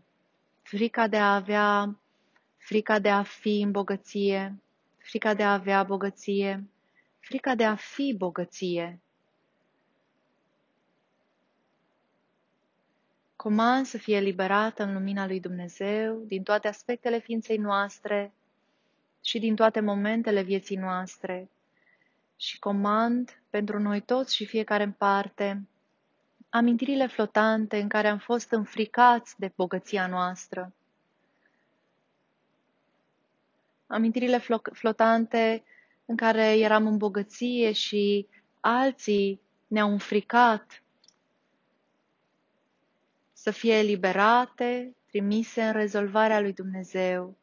frica 0.62 1.08
de 1.08 1.16
a 1.16 1.34
avea, 1.34 1.98
frica 2.56 2.98
de 2.98 3.08
a 3.08 3.22
fi 3.22 3.60
în 3.60 3.70
bogăție, 3.70 4.62
frica 4.98 5.34
de 5.34 5.42
a 5.42 5.52
avea 5.52 5.82
bogăție, 5.82 6.68
frica 7.18 7.54
de 7.54 7.64
a 7.64 7.74
fi 7.74 8.14
bogăție. 8.18 9.00
Comand 13.36 13.86
să 13.86 13.98
fie 13.98 14.16
eliberată 14.16 14.82
în 14.82 14.92
lumina 14.92 15.26
lui 15.26 15.40
Dumnezeu 15.40 16.22
din 16.26 16.42
toate 16.42 16.68
aspectele 16.68 17.18
ființei 17.18 17.56
noastre 17.56 18.32
și 19.20 19.38
din 19.38 19.54
toate 19.54 19.80
momentele 19.80 20.42
vieții 20.42 20.76
noastre. 20.76 21.50
Și 22.36 22.58
comand 22.58 23.42
pentru 23.50 23.78
noi 23.78 24.00
toți 24.00 24.34
și 24.34 24.46
fiecare 24.46 24.82
în 24.82 24.92
parte 24.92 25.68
amintirile 26.50 27.06
flotante 27.06 27.80
în 27.80 27.88
care 27.88 28.08
am 28.08 28.18
fost 28.18 28.50
înfricați 28.50 29.34
de 29.38 29.52
bogăția 29.56 30.06
noastră. 30.06 30.72
Amintirile 33.86 34.42
flotante 34.72 35.64
în 36.04 36.16
care 36.16 36.58
eram 36.58 36.86
în 36.86 36.96
bogăție 36.96 37.72
și 37.72 38.26
alții 38.60 39.40
ne-au 39.66 39.90
înfricat 39.90 40.82
să 43.32 43.50
fie 43.50 43.74
eliberate, 43.74 44.94
trimise 45.06 45.62
în 45.62 45.72
rezolvarea 45.72 46.40
lui 46.40 46.52
Dumnezeu. 46.52 47.36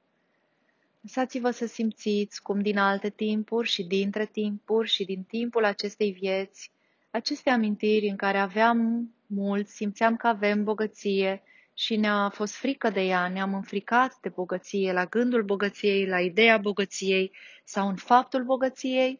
Lăsați-vă 1.08 1.52
să 1.52 1.66
simțiți 1.66 2.42
cum 2.42 2.62
din 2.62 2.78
alte 2.78 3.10
timpuri 3.10 3.68
și 3.68 3.84
dintre 3.84 4.26
timpuri 4.26 4.90
și 4.90 5.06
din 5.06 5.24
timpul 5.24 5.64
acestei 5.66 6.12
vieți, 6.12 6.72
aceste 7.12 7.50
amintiri 7.50 8.08
în 8.08 8.16
care 8.16 8.38
aveam 8.38 9.10
mult, 9.28 9.68
simțeam 9.68 10.16
că 10.16 10.28
avem 10.28 10.64
bogăție 10.64 11.44
și 11.74 11.96
ne-a 11.96 12.30
fost 12.30 12.54
frică 12.54 12.90
de 12.90 13.02
ea, 13.02 13.28
ne-am 13.28 13.54
înfricat 13.54 14.18
de 14.22 14.30
bogăție, 14.30 14.94
la 14.94 15.06
gândul 15.06 15.44
bogăției, 15.44 16.06
la 16.06 16.20
ideea 16.20 16.58
bogăției 16.58 17.32
sau 17.64 17.88
în 17.88 17.96
faptul 17.96 18.44
bogăției. 18.44 19.20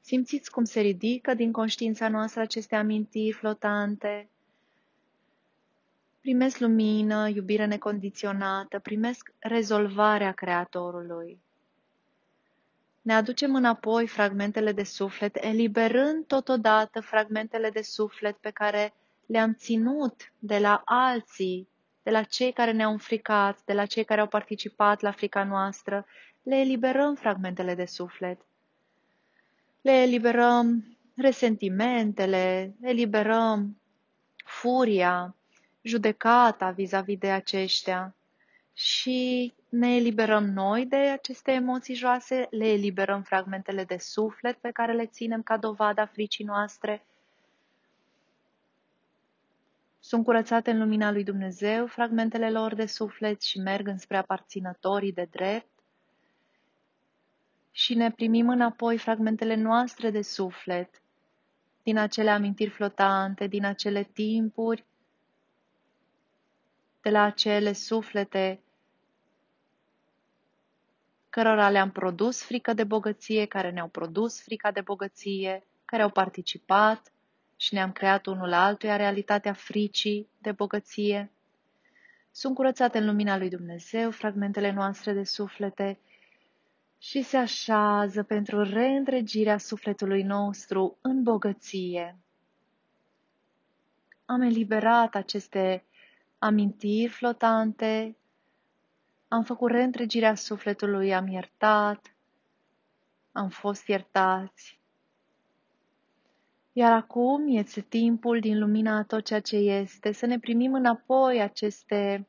Simțiți 0.00 0.50
cum 0.50 0.64
se 0.64 0.80
ridică 0.80 1.34
din 1.34 1.52
conștiința 1.52 2.08
noastră 2.08 2.40
aceste 2.40 2.74
amintiri 2.74 3.32
flotante, 3.32 4.30
primesc 6.20 6.58
lumină, 6.58 7.28
iubire 7.28 7.64
necondiționată, 7.64 8.78
primesc 8.78 9.32
rezolvarea 9.38 10.32
Creatorului. 10.32 11.40
Ne 13.02 13.14
aducem 13.14 13.54
înapoi 13.54 14.06
fragmentele 14.06 14.72
de 14.72 14.82
suflet, 14.82 15.36
eliberând 15.44 16.26
totodată 16.26 17.00
fragmentele 17.00 17.70
de 17.70 17.82
suflet 17.82 18.36
pe 18.36 18.50
care 18.50 18.94
le-am 19.26 19.54
ținut 19.54 20.32
de 20.38 20.58
la 20.58 20.82
alții, 20.84 21.68
de 22.02 22.10
la 22.10 22.22
cei 22.22 22.52
care 22.52 22.72
ne-au 22.72 22.92
înfricat, 22.92 23.58
de 23.64 23.72
la 23.72 23.86
cei 23.86 24.04
care 24.04 24.20
au 24.20 24.26
participat 24.26 25.00
la 25.00 25.10
frica 25.10 25.44
noastră, 25.44 26.06
le 26.42 26.56
eliberăm 26.56 27.14
fragmentele 27.14 27.74
de 27.74 27.84
suflet. 27.84 28.40
Le 29.80 29.92
eliberăm 29.92 30.96
resentimentele, 31.16 32.74
eliberăm 32.80 33.80
furia, 34.44 35.36
judecata 35.88 36.70
vis-a-vis 36.70 37.14
-vis 37.14 37.20
de 37.20 37.30
aceștia 37.30 38.14
și 38.72 39.52
ne 39.68 39.94
eliberăm 39.94 40.44
noi 40.44 40.86
de 40.86 40.96
aceste 40.96 41.52
emoții 41.52 41.94
joase, 41.94 42.46
le 42.50 42.66
eliberăm 42.66 43.22
fragmentele 43.22 43.84
de 43.84 43.96
suflet 43.98 44.56
pe 44.56 44.70
care 44.70 44.92
le 44.92 45.06
ținem 45.06 45.42
ca 45.42 45.56
dovada 45.56 46.06
fricii 46.06 46.44
noastre. 46.44 47.06
Sunt 50.00 50.24
curățate 50.24 50.70
în 50.70 50.78
lumina 50.78 51.10
lui 51.10 51.24
Dumnezeu 51.24 51.86
fragmentele 51.86 52.50
lor 52.50 52.74
de 52.74 52.86
suflet 52.86 53.42
și 53.42 53.58
merg 53.58 53.86
înspre 53.86 54.16
aparținătorii 54.16 55.12
de 55.12 55.28
drept 55.30 55.70
și 57.70 57.94
ne 57.94 58.10
primim 58.10 58.48
înapoi 58.48 58.98
fragmentele 58.98 59.54
noastre 59.54 60.10
de 60.10 60.22
suflet 60.22 61.02
din 61.82 61.98
acele 61.98 62.30
amintiri 62.30 62.70
flotante, 62.70 63.46
din 63.46 63.64
acele 63.64 64.02
timpuri, 64.02 64.84
de 67.00 67.10
la 67.10 67.22
acele 67.22 67.72
suflete 67.72 68.60
cărora 71.28 71.70
le-am 71.70 71.90
produs 71.90 72.42
frică 72.42 72.72
de 72.72 72.84
bogăție, 72.84 73.46
care 73.46 73.70
ne-au 73.70 73.88
produs 73.88 74.42
frica 74.42 74.70
de 74.70 74.80
bogăție, 74.80 75.66
care 75.84 76.02
au 76.02 76.10
participat 76.10 77.12
și 77.56 77.74
ne-am 77.74 77.92
creat 77.92 78.26
unul 78.26 78.52
altuia 78.52 78.96
realitatea 78.96 79.52
fricii 79.52 80.28
de 80.38 80.52
bogăție. 80.52 81.30
Sunt 82.30 82.54
curățate 82.54 82.98
în 82.98 83.06
lumina 83.06 83.36
lui 83.36 83.48
Dumnezeu 83.48 84.10
fragmentele 84.10 84.70
noastre 84.70 85.12
de 85.12 85.24
suflete 85.24 85.98
și 86.98 87.22
se 87.22 87.36
așează 87.36 88.22
pentru 88.22 88.62
reîntregirea 88.62 89.58
sufletului 89.58 90.22
nostru 90.22 90.98
în 91.00 91.22
bogăție. 91.22 92.18
Am 94.24 94.40
eliberat 94.40 95.14
aceste 95.14 95.84
amintiri 96.38 97.08
flotante, 97.08 98.16
am 99.28 99.42
făcut 99.42 99.70
reîntregirea 99.70 100.34
sufletului, 100.34 101.14
am 101.14 101.26
iertat, 101.26 102.14
am 103.32 103.48
fost 103.48 103.86
iertați. 103.86 104.78
Iar 106.72 106.92
acum 106.92 107.56
este 107.56 107.80
timpul 107.80 108.40
din 108.40 108.58
lumina 108.58 108.96
a 108.96 109.02
tot 109.02 109.24
ceea 109.24 109.40
ce 109.40 109.56
este 109.56 110.12
să 110.12 110.26
ne 110.26 110.38
primim 110.38 110.74
înapoi 110.74 111.40
aceste 111.40 112.26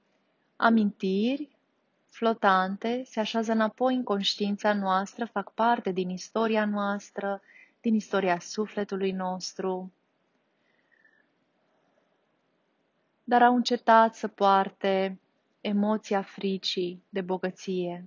amintiri 0.56 1.58
flotante, 2.10 3.04
se 3.06 3.20
așează 3.20 3.52
înapoi 3.52 3.96
în 3.96 4.04
conștiința 4.04 4.74
noastră, 4.74 5.26
fac 5.26 5.54
parte 5.54 5.92
din 5.92 6.10
istoria 6.10 6.66
noastră, 6.66 7.42
din 7.82 7.94
istoria 7.96 8.40
sufletului 8.40 9.12
nostru. 9.12 9.92
Dar 13.30 13.42
au 13.42 13.56
încetat 13.56 14.16
să 14.16 14.28
poarte 14.28 15.20
emoția 15.62 16.22
fricii 16.22 17.04
de 17.10 17.22
bogăție. 17.22 18.06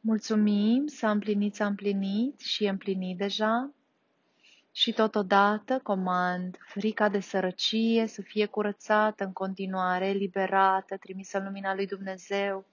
Mulțumim, 0.00 0.86
s-a 0.86 1.10
împlinit, 1.10 1.54
s-a 1.54 1.66
împlinit 1.66 2.40
și 2.40 2.64
e 2.64 2.68
împlinit 2.68 3.16
deja. 3.16 3.70
Și 4.72 4.92
totodată 4.92 5.80
comand 5.82 6.58
frica 6.60 7.08
de 7.08 7.20
sărăcie 7.20 8.06
să 8.06 8.22
fie 8.22 8.46
curățată 8.46 9.24
în 9.24 9.32
continuare, 9.32 10.06
eliberată, 10.06 10.96
trimisă 10.96 11.38
în 11.38 11.44
lumina 11.44 11.74
lui 11.74 11.86
Dumnezeu. 11.86 12.64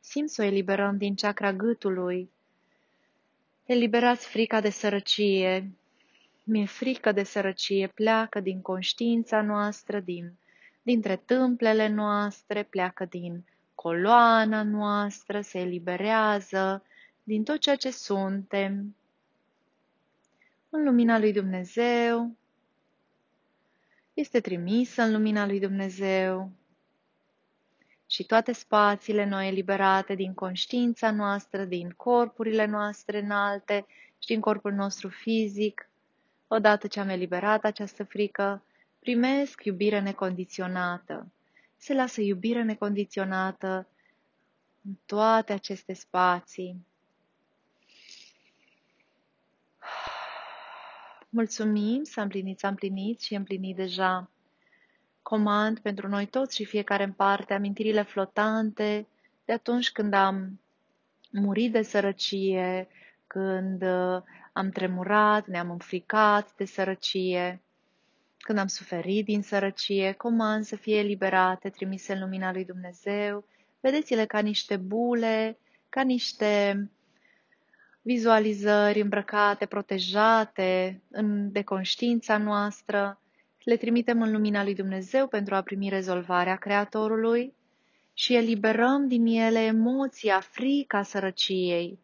Simt 0.00 0.30
să 0.30 0.42
o 0.42 0.44
eliberăm 0.44 0.96
din 0.96 1.14
chakra 1.14 1.52
gâtului. 1.52 2.30
Eliberați 3.64 4.26
frica 4.26 4.60
de 4.60 4.70
sărăcie, 4.70 5.74
mi-e 6.42 6.66
frică 6.66 7.12
de 7.12 7.22
sărăcie, 7.22 7.86
pleacă 7.86 8.40
din 8.40 8.60
conștiința 8.60 9.42
noastră, 9.42 10.00
din, 10.00 10.32
dintre 10.82 11.16
tâmplele 11.16 11.88
noastre, 11.88 12.62
pleacă 12.62 13.04
din 13.04 13.44
coloana 13.74 14.62
noastră, 14.62 15.40
se 15.40 15.58
eliberează 15.58 16.84
din 17.22 17.44
tot 17.44 17.58
ceea 17.58 17.76
ce 17.76 17.90
suntem, 17.90 18.94
în 20.70 20.84
lumina 20.84 21.18
lui 21.18 21.32
Dumnezeu, 21.32 22.36
este 24.14 24.40
trimisă 24.40 25.02
în 25.02 25.12
lumina 25.12 25.46
lui 25.46 25.60
Dumnezeu. 25.60 26.50
Și 28.06 28.24
toate 28.24 28.52
spațiile 28.52 29.24
noi 29.24 29.48
eliberate 29.48 30.14
din 30.14 30.34
conștiința 30.34 31.10
noastră, 31.10 31.64
din 31.64 31.90
corpurile 31.90 32.66
noastre 32.66 33.18
înalte 33.18 33.86
și 34.18 34.26
din 34.26 34.40
corpul 34.40 34.72
nostru 34.72 35.08
fizic, 35.08 35.89
Odată 36.52 36.86
ce 36.86 37.00
am 37.00 37.08
eliberat 37.08 37.64
această 37.64 38.04
frică, 38.04 38.62
primesc 38.98 39.64
iubire 39.64 40.00
necondiționată. 40.00 41.32
Se 41.76 41.94
lasă 41.94 42.20
iubire 42.20 42.62
necondiționată 42.62 43.88
în 44.84 44.92
toate 45.06 45.52
aceste 45.52 45.92
spații. 45.92 46.86
Mulțumim, 51.28 52.02
s-a 52.02 52.22
împlinit, 52.22 52.58
s-a 52.58 52.68
împlinit 52.68 53.20
și 53.20 53.34
e 53.34 53.36
împlinit 53.36 53.76
deja. 53.76 54.30
Comand 55.22 55.78
pentru 55.78 56.08
noi 56.08 56.26
toți 56.26 56.56
și 56.56 56.64
fiecare 56.64 57.04
în 57.04 57.12
parte 57.12 57.54
amintirile 57.54 58.02
flotante 58.02 59.06
de 59.44 59.52
atunci 59.52 59.92
când 59.92 60.12
am 60.12 60.60
murit 61.32 61.72
de 61.72 61.82
sărăcie, 61.82 62.88
când 63.26 63.84
am 64.52 64.70
tremurat, 64.70 65.46
ne-am 65.46 65.70
înfricat 65.70 66.54
de 66.56 66.64
sărăcie, 66.64 67.62
când 68.38 68.58
am 68.58 68.66
suferit 68.66 69.24
din 69.24 69.42
sărăcie, 69.42 70.12
comand 70.12 70.64
să 70.64 70.76
fie 70.76 70.98
eliberate, 70.98 71.68
trimise 71.70 72.12
în 72.12 72.20
lumina 72.20 72.52
lui 72.52 72.64
Dumnezeu. 72.64 73.44
Vedeți-le 73.80 74.26
ca 74.26 74.38
niște 74.38 74.76
bule, 74.76 75.58
ca 75.88 76.02
niște 76.02 76.90
vizualizări 78.02 79.00
îmbrăcate, 79.00 79.66
protejate 79.66 81.02
în, 81.10 81.52
de 81.52 81.62
conștiința 81.62 82.38
noastră. 82.38 83.20
Le 83.64 83.76
trimitem 83.76 84.22
în 84.22 84.32
lumina 84.32 84.62
lui 84.62 84.74
Dumnezeu 84.74 85.26
pentru 85.28 85.54
a 85.54 85.62
primi 85.62 85.88
rezolvarea 85.88 86.56
Creatorului 86.56 87.54
și 88.14 88.34
eliberăm 88.34 89.08
din 89.08 89.26
ele 89.26 89.58
emoția, 89.58 90.40
frica 90.40 91.02
sărăciei, 91.02 91.98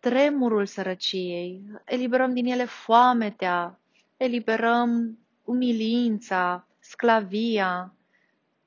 tremurul 0.00 0.66
sărăciei, 0.66 1.62
eliberăm 1.84 2.34
din 2.34 2.46
ele 2.46 2.64
foametea, 2.64 3.78
eliberăm 4.16 5.18
umilința, 5.44 6.66
sclavia, 6.78 7.94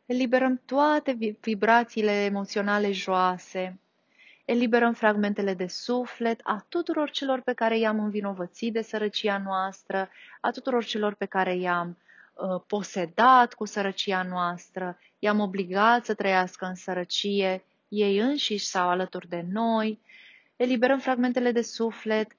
eliberăm 0.05 0.61
toate 0.65 1.37
vibrațiile 1.41 2.11
emoționale 2.11 2.91
joase, 2.91 3.79
eliberăm 4.45 4.93
fragmentele 4.93 5.53
de 5.53 5.67
suflet 5.67 6.39
a 6.43 6.65
tuturor 6.69 7.09
celor 7.09 7.41
pe 7.41 7.53
care 7.53 7.77
i-am 7.77 7.99
învinovățit 7.99 8.73
de 8.73 8.81
sărăcia 8.81 9.37
noastră, 9.37 10.09
a 10.41 10.51
tuturor 10.51 10.83
celor 10.83 11.13
pe 11.13 11.25
care 11.25 11.55
i-am 11.55 11.97
uh, 12.33 12.61
posedat 12.67 13.53
cu 13.53 13.65
sărăcia 13.65 14.23
noastră, 14.23 14.97
i-am 15.19 15.39
obligat 15.39 16.05
să 16.05 16.13
trăiască 16.13 16.65
în 16.65 16.75
sărăcie, 16.75 17.63
ei 17.87 18.17
înșiși 18.17 18.65
sau 18.65 18.89
alături 18.89 19.27
de 19.29 19.45
noi, 19.51 19.99
eliberăm 20.63 20.99
fragmentele 20.99 21.51
de 21.51 21.61
suflet 21.61 22.35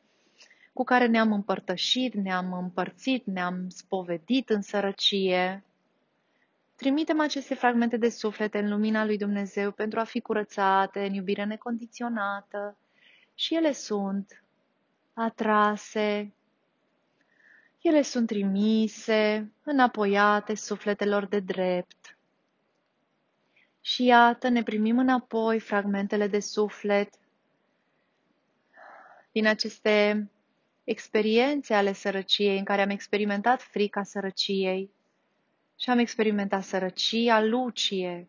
cu 0.73 0.85
care 0.85 1.07
ne-am 1.07 1.33
împărtășit, 1.33 2.15
ne-am 2.15 2.53
împărțit, 2.53 3.27
ne-am 3.27 3.69
spovedit 3.69 4.51
în 4.51 4.63
sărăcie. 4.63 5.65
Trimitem 6.77 7.21
aceste 7.21 7.55
fragmente 7.55 7.97
de 7.97 8.09
suflet 8.09 8.55
în 8.55 8.69
lumina 8.69 9.05
lui 9.05 9.17
Dumnezeu 9.17 9.71
pentru 9.71 10.01
a 10.01 10.05
fi 10.05 10.21
curățate 10.21 11.07
în 11.07 11.13
iubire 11.13 11.45
necondiționată 11.45 12.77
și 13.35 13.55
ele 13.55 13.73
sunt 13.73 14.43
atrase, 15.15 16.33
ele 17.81 18.03
sunt 18.03 18.27
trimise, 18.27 19.53
înapoiate 19.63 20.55
sufletelor 20.55 21.27
de 21.27 21.41
drept. 21.41 22.19
Și 23.81 24.05
iată, 24.05 24.49
ne 24.49 24.63
primim 24.63 24.99
înapoi 24.99 25.61
fragmentele 25.61 26.27
de 26.27 26.41
suflet 26.41 27.15
din 29.35 29.47
aceste 29.47 30.31
experiențe 30.85 31.75
ale 31.75 31.93
sărăciei, 31.93 32.59
în 32.59 32.65
care 32.65 32.83
am 32.83 32.91
experimentat 32.91 33.63
frica 33.63 34.03
sărăciei 34.03 34.91
și 35.79 35.91
am 35.91 35.99
experimentat 35.99 36.63
sărăcia 36.63 37.41
lucie, 37.41 38.29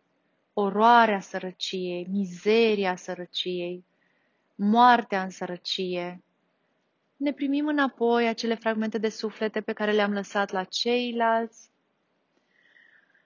oroarea 0.53 1.19
sărăciei, 1.19 2.07
mizeria 2.09 2.95
sărăciei, 2.95 3.85
moartea 4.55 5.23
în 5.23 5.29
sărăcie. 5.29 6.23
Ne 7.17 7.33
primim 7.33 7.67
înapoi 7.67 8.27
acele 8.27 8.55
fragmente 8.55 8.97
de 8.97 9.09
suflete 9.09 9.61
pe 9.61 9.73
care 9.73 9.91
le-am 9.91 10.13
lăsat 10.13 10.51
la 10.51 10.63
ceilalți 10.63 11.69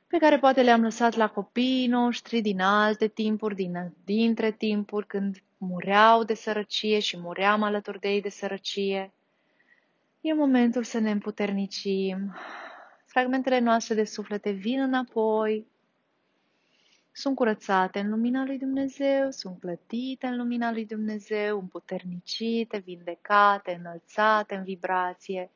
pe 0.07 0.17
care 0.17 0.39
poate 0.39 0.61
le-am 0.61 0.81
lăsat 0.81 1.15
la 1.15 1.29
copiii 1.29 1.87
noștri 1.87 2.41
din 2.41 2.61
alte 2.61 3.07
timpuri, 3.07 3.55
din, 3.55 3.93
dintre 4.03 4.51
timpuri, 4.51 5.07
când 5.07 5.43
mureau 5.59 6.23
de 6.23 6.33
sărăcie 6.33 6.99
și 6.99 7.17
muream 7.17 7.63
alături 7.63 7.99
de 7.99 8.09
ei 8.09 8.21
de 8.21 8.29
sărăcie. 8.29 9.13
E 10.21 10.33
momentul 10.33 10.83
să 10.83 10.99
ne 10.99 11.11
împuternicim. 11.11 12.35
Fragmentele 13.05 13.59
noastre 13.59 13.95
de 13.95 14.03
suflete 14.03 14.51
vin 14.51 14.81
înapoi, 14.81 15.67
sunt 17.11 17.35
curățate 17.35 17.99
în 17.99 18.09
lumina 18.09 18.45
lui 18.45 18.57
Dumnezeu, 18.57 19.31
sunt 19.31 19.59
clătite 19.59 20.27
în 20.27 20.37
lumina 20.37 20.71
lui 20.71 20.85
Dumnezeu, 20.85 21.59
împuternicite, 21.59 22.77
vindecate, 22.77 23.77
înălțate 23.79 24.55
în 24.55 24.63
vibrație, 24.63 25.51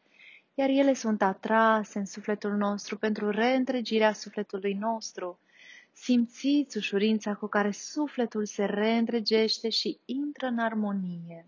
iar 0.53 0.69
ele 0.69 0.93
sunt 0.93 1.21
atrase 1.21 1.99
în 1.99 2.05
sufletul 2.05 2.51
nostru 2.51 2.97
pentru 2.97 3.29
reîntregirea 3.29 4.13
sufletului 4.13 4.73
nostru. 4.73 5.39
Simțiți 5.93 6.77
ușurința 6.77 7.35
cu 7.35 7.47
care 7.47 7.71
sufletul 7.71 8.45
se 8.45 8.65
reîntregește 8.65 9.69
și 9.69 9.99
intră 10.05 10.47
în 10.47 10.59
armonie. 10.59 11.45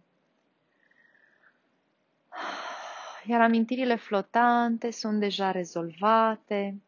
Iar 3.25 3.41
amintirile 3.41 3.95
flotante 3.95 4.91
sunt 4.91 5.19
deja 5.19 5.51
rezolvate. 5.51 6.81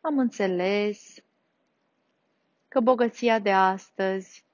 Am 0.00 0.18
înțeles 0.18 1.14
că 2.68 2.80
bogăția 2.80 3.38
de 3.38 3.52
astăzi, 3.52 4.44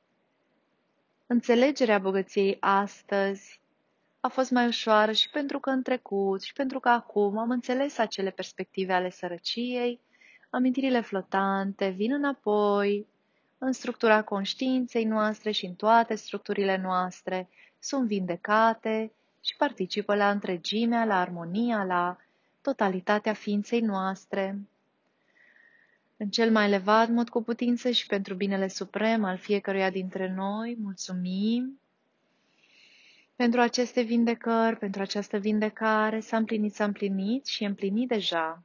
înțelegerea 1.27 1.99
bogăției 1.99 2.57
astăzi, 2.61 3.61
a 4.21 4.29
fost 4.29 4.51
mai 4.51 4.67
ușoară 4.67 5.13
și 5.13 5.31
pentru 5.31 5.59
că 5.59 5.71
în 5.71 5.83
trecut 5.83 6.43
și 6.43 6.53
pentru 6.53 6.81
că 6.81 6.89
acum 6.89 7.39
am 7.39 7.51
înțeles 7.51 7.99
acele 7.99 8.31
perspective 8.31 8.93
ale 8.93 9.11
sărăciei, 9.11 10.01
amintirile 10.55 11.01
flotante 11.01 11.89
vin 11.89 12.13
înapoi 12.13 13.07
în 13.59 13.73
structura 13.73 14.23
conștiinței 14.23 15.05
noastre 15.05 15.51
și 15.51 15.67
în 15.67 15.75
toate 15.75 16.15
structurile 16.15 16.77
noastre, 16.77 17.49
sunt 17.79 18.07
vindecate 18.07 19.13
și 19.41 19.57
participă 19.57 20.15
la 20.15 20.31
întregimea, 20.31 21.05
la 21.05 21.21
armonia, 21.21 21.85
la 21.85 22.17
totalitatea 22.63 23.33
ființei 23.33 23.81
noastre. 23.81 24.59
În 26.17 26.29
cel 26.31 26.51
mai 26.51 26.65
elevat 26.65 27.09
mod 27.09 27.29
cu 27.29 27.43
putință 27.43 27.91
și 27.91 28.07
pentru 28.07 28.35
binele 28.35 28.69
suprem 28.69 29.25
al 29.25 29.37
fiecăruia 29.37 29.91
dintre 29.91 30.33
noi, 30.37 30.77
mulțumim 30.81 31.81
pentru 33.37 33.61
aceste 33.61 34.01
vindecări, 34.03 34.77
pentru 34.77 35.03
această 35.03 35.39
vindecare, 35.39 36.21
s-a 36.21 36.37
împlinit, 36.37 36.75
s-a 36.75 36.85
împlinit 36.85 37.47
și 37.47 37.65
e 37.65 37.67
împlinit 37.67 38.09
deja. 38.09 38.63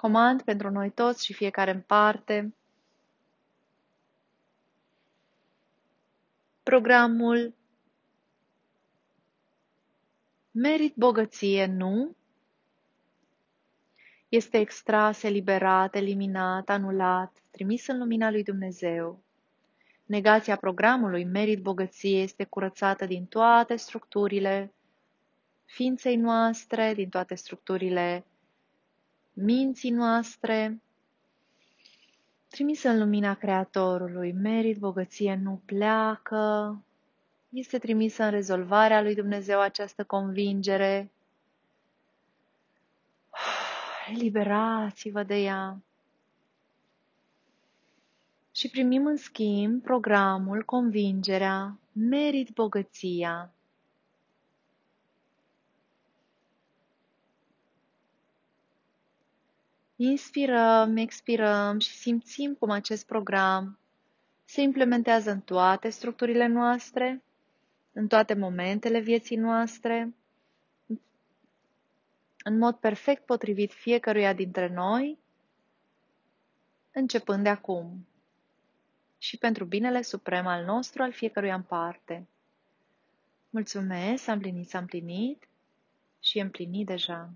Comand 0.00 0.42
pentru 0.42 0.70
noi 0.70 0.90
toți 0.90 1.24
și 1.24 1.32
fiecare 1.32 1.70
în 1.70 1.80
parte 1.80 2.54
programul 6.62 7.54
Merit 10.50 10.94
bogăție, 10.94 11.66
nu? 11.66 12.16
Este 14.28 14.58
extras, 14.58 15.22
eliberat, 15.22 15.94
eliminat, 15.94 16.68
anulat, 16.68 17.42
trimis 17.50 17.86
în 17.86 17.98
lumina 17.98 18.30
lui 18.30 18.42
Dumnezeu. 18.42 19.22
Negația 20.06 20.56
programului 20.56 21.24
merit 21.24 21.62
bogăție 21.62 22.20
este 22.20 22.44
curățată 22.44 23.06
din 23.06 23.26
toate 23.26 23.76
structurile 23.76 24.72
ființei 25.64 26.16
noastre, 26.16 26.94
din 26.94 27.08
toate 27.08 27.34
structurile 27.34 28.24
minții 29.40 29.90
noastre, 29.90 30.82
trimisă 32.48 32.88
în 32.88 32.98
lumina 32.98 33.34
Creatorului, 33.34 34.32
merit 34.32 34.78
bogăție 34.78 35.40
nu 35.42 35.62
pleacă, 35.64 36.76
este 37.48 37.78
trimisă 37.78 38.22
în 38.22 38.30
rezolvarea 38.30 39.02
lui 39.02 39.14
Dumnezeu 39.14 39.60
această 39.60 40.04
convingere. 40.04 41.10
Eliberați-vă 44.14 45.22
de 45.22 45.36
ea 45.36 45.82
și 48.60 48.68
primim 48.68 49.06
în 49.06 49.16
schimb 49.16 49.82
programul, 49.82 50.64
convingerea, 50.64 51.78
merit 51.92 52.50
bogăția. 52.50 53.52
Inspirăm, 60.02 60.96
expirăm 60.96 61.78
și 61.78 61.90
simțim 61.90 62.54
cum 62.54 62.70
acest 62.70 63.06
program 63.06 63.78
se 64.44 64.60
implementează 64.60 65.30
în 65.30 65.40
toate 65.40 65.88
structurile 65.90 66.46
noastre, 66.46 67.22
în 67.92 68.06
toate 68.06 68.34
momentele 68.34 69.00
vieții 69.00 69.36
noastre, 69.36 70.14
în 72.44 72.58
mod 72.58 72.74
perfect 72.76 73.24
potrivit 73.24 73.72
fiecăruia 73.72 74.32
dintre 74.32 74.68
noi, 74.68 75.18
începând 76.92 77.42
de 77.42 77.48
acum 77.48 78.06
și 79.18 79.36
pentru 79.36 79.64
binele 79.64 80.02
suprem 80.02 80.46
al 80.46 80.64
nostru, 80.64 81.02
al 81.02 81.12
fiecăruia 81.12 81.54
în 81.54 81.62
parte. 81.62 82.26
Mulțumesc, 83.50 84.28
am 84.28 84.38
plinit, 84.38 84.68
s-a 84.68 84.78
împlinit 84.78 85.48
și 86.20 86.38
e 86.38 86.42
împlinit 86.42 86.86
deja. 86.86 87.30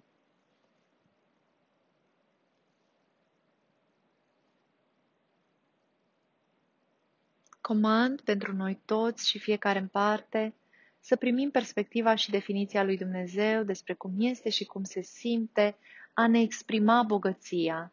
Comand 7.67 8.21
pentru 8.21 8.53
noi 8.57 8.81
toți 8.85 9.29
și 9.29 9.39
fiecare 9.39 9.79
în 9.79 9.87
parte 9.87 10.55
să 11.01 11.17
primim 11.17 11.51
perspectiva 11.51 12.15
și 12.15 12.31
definiția 12.31 12.85
lui 12.85 12.97
Dumnezeu 12.97 13.63
despre 13.63 13.95
cum 13.95 14.13
este 14.19 14.51
și 14.51 14.65
cum 14.65 14.83
se 14.83 15.03
simte 15.03 15.77
a 16.15 16.27
ne 16.27 16.41
exprima 16.41 17.03
bogăția, 17.03 17.93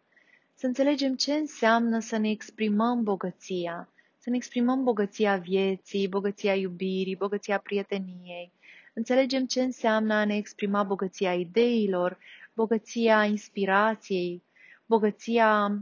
să 0.53 0.65
înțelegem 0.65 1.15
ce 1.15 1.33
înseamnă 1.33 1.99
să 1.99 2.17
ne 2.17 2.29
exprimăm 2.29 3.03
bogăția, 3.03 3.89
să 4.17 4.29
ne 4.29 4.35
exprimăm 4.35 4.83
bogăția 4.83 5.37
vieții, 5.37 6.07
bogăția 6.07 6.55
iubirii, 6.55 7.15
bogăția 7.15 7.57
prieteniei, 7.57 8.51
înțelegem 8.93 9.45
ce 9.45 9.61
înseamnă 9.61 10.13
a 10.13 10.25
ne 10.25 10.35
exprima 10.35 10.83
bogăția 10.83 11.33
ideilor, 11.33 12.17
bogăția 12.53 13.23
inspirației, 13.25 14.43
bogăția 14.85 15.81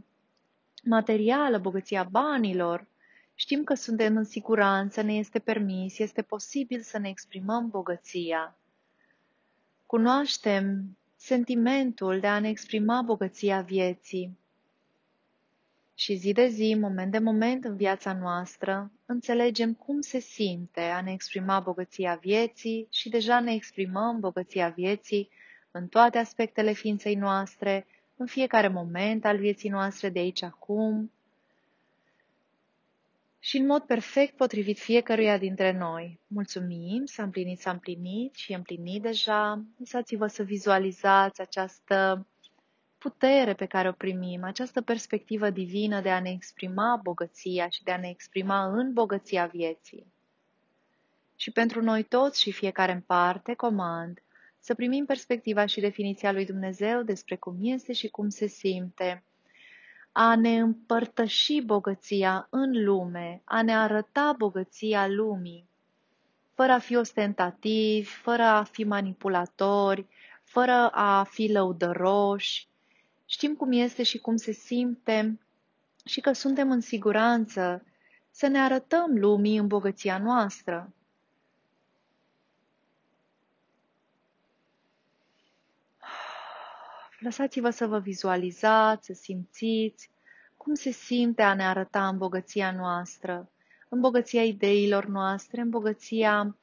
materială, 0.84 1.58
bogăția 1.58 2.04
banilor. 2.04 2.88
Știm 3.42 3.64
că 3.64 3.74
suntem 3.74 4.18
în 4.18 4.24
siguranță, 4.24 5.02
ne 5.02 5.14
este 5.14 5.40
permis, 5.40 6.00
este 6.00 6.22
posibil 6.22 6.82
să 6.82 6.98
ne 6.98 7.10
exprimăm 7.10 7.70
bogăția. 7.70 8.58
Cunoaștem 9.86 10.98
sentimentul 11.16 12.20
de 12.20 12.28
a 12.28 12.40
ne 12.40 12.50
exprima 12.50 13.02
bogăția 13.02 13.62
vieții. 13.62 14.38
Și 15.96 16.16
zi 16.16 16.32
de 16.32 16.48
zi, 16.48 16.76
moment 16.80 17.12
de 17.12 17.20
moment 17.20 17.64
în 17.64 17.76
viața 17.76 18.14
noastră, 18.14 18.92
înțelegem 19.06 19.74
cum 19.74 20.02
se 20.02 20.20
simte 20.20 20.82
a 20.82 21.02
ne 21.02 21.12
exprima 21.12 21.60
bogăția 21.60 22.16
vieții 22.16 22.88
și 22.90 23.10
deja 23.10 23.40
ne 23.40 23.54
exprimăm 23.54 24.20
bogăția 24.20 24.70
vieții 24.70 25.30
în 25.72 25.88
toate 25.88 26.18
aspectele 26.18 26.72
ființei 26.72 27.16
noastre, 27.16 27.86
în 28.16 28.26
fiecare 28.26 28.68
moment 28.68 29.26
al 29.26 29.38
vieții 29.38 29.70
noastre 29.70 30.10
de 30.10 30.20
aici 30.20 30.42
acum 30.42 31.12
și 33.40 33.58
în 33.58 33.66
mod 33.66 33.82
perfect 33.82 34.36
potrivit 34.36 34.80
fiecăruia 34.80 35.38
dintre 35.38 35.72
noi. 35.72 36.20
Mulțumim, 36.28 37.06
s-a 37.06 37.24
împlinit, 37.24 37.60
s-a 37.60 37.72
împlinit 37.72 38.36
și 38.36 38.52
e 38.52 38.56
împlinit 38.56 39.02
deja. 39.02 39.64
Lăsați-vă 39.78 40.28
să 40.28 40.44
vizualizați 40.44 41.42
această 41.42 42.28
putere 42.98 43.54
pe 43.54 43.66
care 43.66 43.88
o 43.88 43.92
primim, 43.92 44.44
această 44.44 44.82
perspectivă 44.82 45.50
divină 45.50 46.02
de 46.02 46.10
a 46.10 46.20
ne 46.20 46.30
exprima 46.30 47.00
bogăția 47.04 47.70
și 47.70 47.84
de 47.84 47.92
a 47.92 47.98
ne 47.98 48.10
exprima 48.10 48.66
în 48.66 48.94
bogăția 48.94 49.46
vieții. 49.46 50.14
Și 51.36 51.52
pentru 51.52 51.82
noi 51.82 52.04
toți 52.04 52.42
și 52.42 52.52
fiecare 52.52 52.92
în 52.92 53.02
parte, 53.02 53.54
comand 53.54 54.22
să 54.60 54.74
primim 54.74 55.06
perspectiva 55.06 55.66
și 55.66 55.80
definiția 55.80 56.32
lui 56.32 56.46
Dumnezeu 56.46 57.02
despre 57.04 57.36
cum 57.36 57.58
este 57.60 57.94
și 57.94 58.08
cum 58.08 58.30
se 58.30 58.48
simte, 58.48 59.24
a 60.22 60.36
ne 60.36 60.60
împărtăși 60.60 61.62
bogăția 61.62 62.48
în 62.50 62.84
lume, 62.84 63.42
a 63.46 63.62
ne 63.62 63.76
arăta 63.76 64.36
bogăția 64.38 65.08
lumii, 65.08 65.68
fără 66.54 66.72
a 66.72 66.80
fi 66.80 66.96
ostentativi, 66.96 68.10
fără 68.10 68.44
a 68.44 68.64
fi 68.64 68.84
manipulatori, 68.84 70.08
fără 70.44 70.90
a 70.92 71.24
fi 71.24 71.52
lăudăroși, 71.52 72.68
Știm 73.26 73.56
cum 73.56 73.72
este 73.72 74.04
și 74.04 74.18
cum 74.18 74.36
se 74.36 74.52
simte 74.52 75.40
și 76.06 76.22
că 76.22 76.32
suntem 76.32 76.72
în 76.72 76.82
siguranță 76.82 77.84
să 78.32 78.48
ne 78.48 78.60
arătăm 78.60 79.18
lumii 79.18 79.58
în 79.58 79.68
bogăția 79.68 80.18
noastră. 80.18 80.94
Lăsați-vă 87.20 87.70
să 87.70 87.88
vă 87.88 88.00
vizualizați, 88.00 89.06
să 89.06 89.14
simțiți 89.14 90.10
cum 90.58 90.74
se 90.74 90.90
simte 90.90 91.42
a 91.42 91.54
ne 91.54 91.64
arăta 91.64 92.08
în 92.08 92.18
bogăția 92.18 92.72
noastră, 92.72 93.52
în 93.90 94.00
bogăția 94.00 94.44
ideilor 94.44 95.06
noastre, 95.06 95.62
în 95.62 95.70
bogăția 95.70 96.58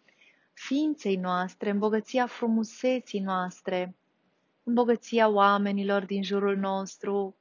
ființei 0.53 1.17
noastre, 1.17 1.71
în 1.71 1.79
bogăția 1.79 2.27
frumuseții 2.27 3.21
noastre, 3.21 3.97
în 4.63 4.75
bogăția 4.75 5.29
oamenilor 5.29 6.05
din 6.05 6.23
jurul 6.23 6.57
nostru, 6.57 7.37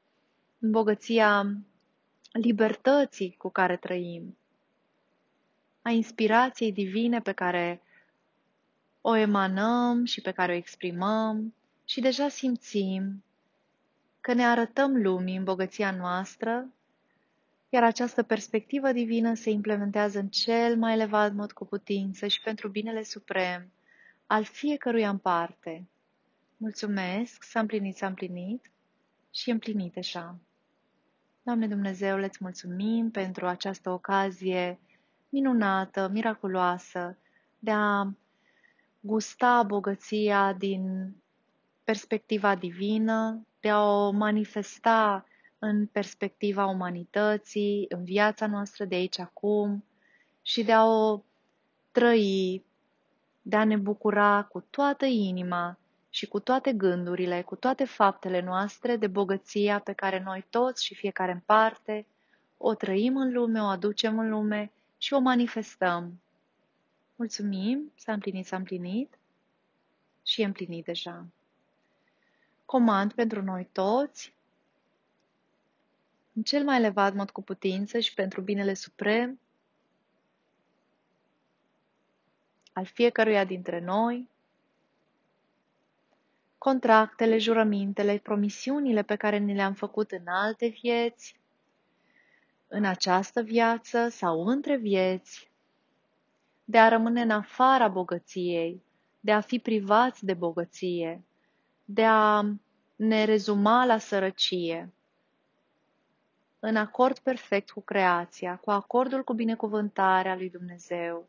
în 0.59 0.71
bogăția 0.71 1.57
libertății 2.31 3.35
cu 3.37 3.49
care 3.49 3.77
trăim, 3.77 4.37
a 5.81 5.89
inspirației 5.89 6.71
divine 6.71 7.21
pe 7.21 7.31
care 7.31 7.81
o 9.01 9.15
emanăm 9.15 10.05
și 10.05 10.21
pe 10.21 10.31
care 10.31 10.51
o 10.51 10.55
exprimăm 10.55 11.53
și 11.85 12.01
deja 12.01 12.27
simțim 12.27 13.23
că 14.21 14.33
ne 14.33 14.45
arătăm 14.45 15.01
lumii 15.01 15.35
în 15.35 15.43
bogăția 15.43 15.91
noastră, 15.91 16.73
iar 17.69 17.83
această 17.83 18.23
perspectivă 18.23 18.91
divină 18.91 19.33
se 19.33 19.49
implementează 19.49 20.19
în 20.19 20.27
cel 20.27 20.77
mai 20.77 20.93
elevat 20.93 21.33
mod 21.33 21.51
cu 21.51 21.65
putință 21.65 22.27
și 22.27 22.41
pentru 22.41 22.67
binele 22.67 23.03
suprem 23.03 23.71
al 24.27 24.43
fiecăruia 24.43 25.09
în 25.09 25.17
parte. 25.17 25.87
Mulțumesc, 26.57 27.43
s-a 27.43 27.59
împlinit, 27.59 27.95
s-a 27.95 28.07
împlinit 28.07 28.71
și 29.31 29.49
e 29.49 29.53
împlinit 29.53 29.93
deja. 29.93 30.39
Doamne 31.43 31.67
Dumnezeu, 31.67 32.17
îți 32.17 32.37
mulțumim 32.41 33.11
pentru 33.11 33.47
această 33.47 33.89
ocazie 33.89 34.79
minunată, 35.29 36.09
miraculoasă, 36.11 37.17
de 37.59 37.71
a 37.71 38.13
gusta 38.99 39.63
bogăția 39.63 40.53
din 40.53 41.13
perspectiva 41.85 42.55
divină, 42.55 43.47
de 43.59 43.69
a 43.69 43.81
o 43.81 44.11
manifesta 44.11 45.25
în 45.59 45.85
perspectiva 45.85 46.65
umanității, 46.65 47.85
în 47.89 48.03
viața 48.03 48.47
noastră 48.47 48.85
de 48.85 48.95
aici 48.95 49.19
acum 49.19 49.85
și 50.41 50.63
de 50.63 50.71
a 50.71 50.85
o 50.85 51.21
trăi, 51.91 52.63
de 53.41 53.55
a 53.55 53.63
ne 53.63 53.75
bucura 53.75 54.43
cu 54.43 54.65
toată 54.69 55.05
inima 55.05 55.77
și 56.09 56.27
cu 56.27 56.39
toate 56.39 56.73
gândurile, 56.73 57.41
cu 57.41 57.55
toate 57.55 57.85
faptele 57.85 58.41
noastre 58.41 58.95
de 58.95 59.07
bogăția 59.07 59.79
pe 59.79 59.93
care 59.93 60.21
noi 60.25 60.45
toți 60.49 60.85
și 60.85 60.95
fiecare 60.95 61.31
în 61.31 61.41
parte 61.45 62.05
o 62.57 62.73
trăim 62.73 63.17
în 63.17 63.33
lume, 63.33 63.61
o 63.61 63.65
aducem 63.65 64.19
în 64.19 64.29
lume 64.29 64.71
și 64.97 65.13
o 65.13 65.19
manifestăm. 65.19 66.21
Mulțumim, 67.15 67.91
s-a 67.95 68.13
împlinit, 68.13 68.45
s-a 68.45 68.55
împlinit 68.55 69.17
și 70.23 70.41
e 70.41 70.45
împlinit 70.45 70.85
deja. 70.85 71.25
Comand 72.65 73.13
pentru 73.13 73.41
noi 73.41 73.69
toți, 73.71 74.33
în 76.33 76.43
cel 76.43 76.63
mai 76.63 76.77
elevat 76.77 77.13
mod 77.13 77.29
cu 77.29 77.41
putință 77.41 77.99
și 77.99 78.13
pentru 78.13 78.41
binele 78.41 78.73
suprem 78.73 79.39
al 82.73 82.85
fiecăruia 82.85 83.45
dintre 83.45 83.79
noi, 83.79 84.29
contractele, 86.57 87.37
jurămintele, 87.37 88.17
promisiunile 88.17 89.01
pe 89.01 89.15
care 89.15 89.37
ni 89.37 89.53
le-am 89.53 89.73
făcut 89.73 90.11
în 90.11 90.27
alte 90.27 90.67
vieți, 90.67 91.39
în 92.67 92.85
această 92.85 93.41
viață 93.41 94.07
sau 94.09 94.45
între 94.45 94.77
vieți, 94.77 95.51
de 96.63 96.79
a 96.79 96.87
rămâne 96.87 97.21
în 97.21 97.29
afara 97.29 97.87
bogăției, 97.87 98.83
de 99.19 99.31
a 99.31 99.41
fi 99.41 99.59
privați 99.59 100.25
de 100.25 100.33
bogăție, 100.33 101.23
de 101.85 102.05
a 102.05 102.43
ne 102.95 103.23
rezuma 103.23 103.85
la 103.85 103.97
sărăcie, 103.97 104.93
în 106.59 106.75
acord 106.75 107.19
perfect 107.19 107.69
cu 107.69 107.81
creația, 107.81 108.55
cu 108.55 108.71
acordul 108.71 109.23
cu 109.23 109.33
binecuvântarea 109.33 110.35
lui 110.35 110.49
Dumnezeu, 110.49 111.27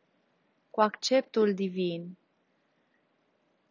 cu 0.70 0.80
acceptul 0.80 1.54
divin, 1.54 2.16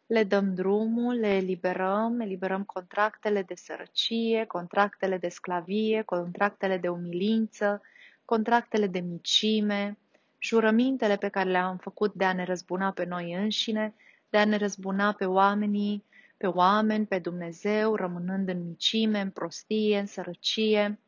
le 0.08 0.24
dăm 0.24 0.54
drumul, 0.54 1.13
le 1.13 1.28
eliberăm, 1.28 2.19
eliberăm 2.19 2.63
contractele 2.63 3.41
de 3.41 3.56
sărăcie, 3.56 4.45
contractele 4.45 5.17
de 5.17 5.30
sclavie, 5.30 6.02
contractele 6.02 6.78
de 6.78 6.89
umilință, 6.89 7.82
contractele 8.26 8.88
de 8.88 9.00
micime, 9.00 9.98
jurămintele 10.39 11.15
pe 11.15 11.30
care 11.30 11.50
le-am 11.50 11.78
făcut 11.78 12.13
de 12.13 12.26
a 12.26 12.34
ne 12.34 12.43
răzbuna 12.43 12.91
pe 12.91 13.06
noi 13.06 13.34
înșine, 13.34 13.93
de 14.30 14.38
a 14.38 14.45
ne 14.45 14.58
răzbuna 14.58 15.12
pe 15.12 15.26
oamenii, 15.26 16.04
pe 16.38 16.48
oameni, 16.48 17.06
pe 17.06 17.19
Dumnezeu, 17.19 17.95
rămânând 17.95 18.50
în 18.50 18.67
micime, 18.67 19.19
în 19.19 19.30
prostie, 19.30 20.00
în 20.00 20.06
sărăcie, 20.06 21.00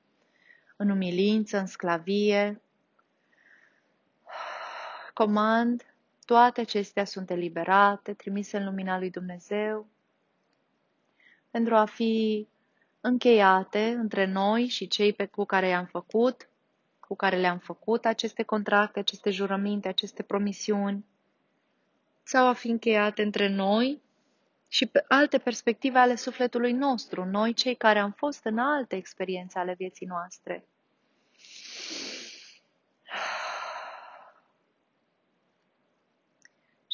în 0.75 0.89
umilință, 0.89 1.57
în 1.57 1.65
sclavie. 1.65 2.61
Comand 5.13 5.95
toate 6.25 6.61
acestea 6.61 7.05
sunt 7.05 7.29
eliberate, 7.29 8.13
trimise 8.13 8.57
în 8.57 8.65
lumina 8.65 8.97
lui 8.97 9.09
Dumnezeu, 9.09 9.87
pentru 11.51 11.75
a 11.75 11.85
fi 11.85 12.47
încheiate 13.01 13.89
între 13.89 14.25
noi 14.25 14.67
și 14.67 14.87
cei 14.87 15.13
pe 15.13 15.25
cu 15.25 15.45
care 15.45 15.67
i-am 15.67 15.85
făcut, 15.85 16.49
cu 16.99 17.15
care 17.15 17.37
le-am 17.37 17.57
făcut 17.57 18.05
aceste 18.05 18.43
contracte, 18.43 18.99
aceste 18.99 19.29
jurăminte, 19.29 19.87
aceste 19.87 20.23
promisiuni, 20.23 21.05
sau 22.23 22.47
a 22.47 22.53
fi 22.53 22.67
încheiate 22.67 23.21
între 23.21 23.49
noi 23.49 24.01
și 24.67 24.85
pe 24.85 25.05
alte 25.07 25.37
perspective 25.37 25.97
ale 25.97 26.15
sufletului 26.15 26.71
nostru, 26.71 27.25
noi 27.25 27.53
cei 27.53 27.75
care 27.75 27.99
am 27.99 28.11
fost 28.11 28.43
în 28.43 28.57
alte 28.57 28.95
experiențe 28.95 29.59
ale 29.59 29.73
vieții 29.73 30.05
noastre. 30.05 30.67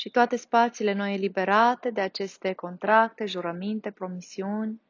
și 0.04 0.10
toate 0.10 0.36
spațiile 0.36 0.94
noi 0.94 1.14
eliberate 1.14 1.90
de 1.90 2.02
aceste 2.02 2.54
contracte, 2.54 3.26
jurăminte, 3.26 3.92
promisiuni. 3.92 4.82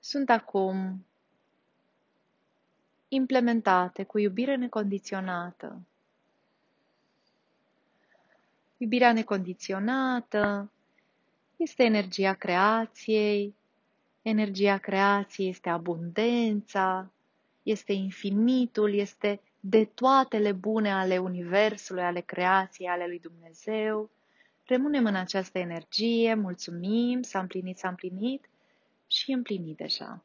Sunt 0.00 0.30
acum 0.30 1.06
implementate 3.08 4.04
cu 4.04 4.18
iubire 4.18 4.56
necondiționată. 4.56 5.80
Iubirea 8.82 9.12
necondiționată 9.12 10.72
este 11.56 11.82
energia 11.82 12.34
creației, 12.34 13.54
energia 14.22 14.78
creației 14.78 15.48
este 15.48 15.68
abundența, 15.68 17.12
este 17.62 17.92
infinitul, 17.92 18.94
este 18.94 19.40
de 19.60 19.84
toatele 19.84 20.52
bune 20.52 20.92
ale 20.92 21.18
Universului, 21.18 22.02
ale 22.02 22.20
creației, 22.20 22.88
ale 22.88 23.06
lui 23.06 23.18
Dumnezeu. 23.18 24.10
Rămânem 24.66 25.06
în 25.06 25.14
această 25.14 25.58
energie, 25.58 26.34
mulțumim, 26.34 27.22
s-a 27.22 27.40
împlinit, 27.40 27.78
s-a 27.78 27.88
împlinit 27.88 28.48
și 29.06 29.30
e 29.30 29.34
împlinit 29.34 29.76
deja. 29.76 30.24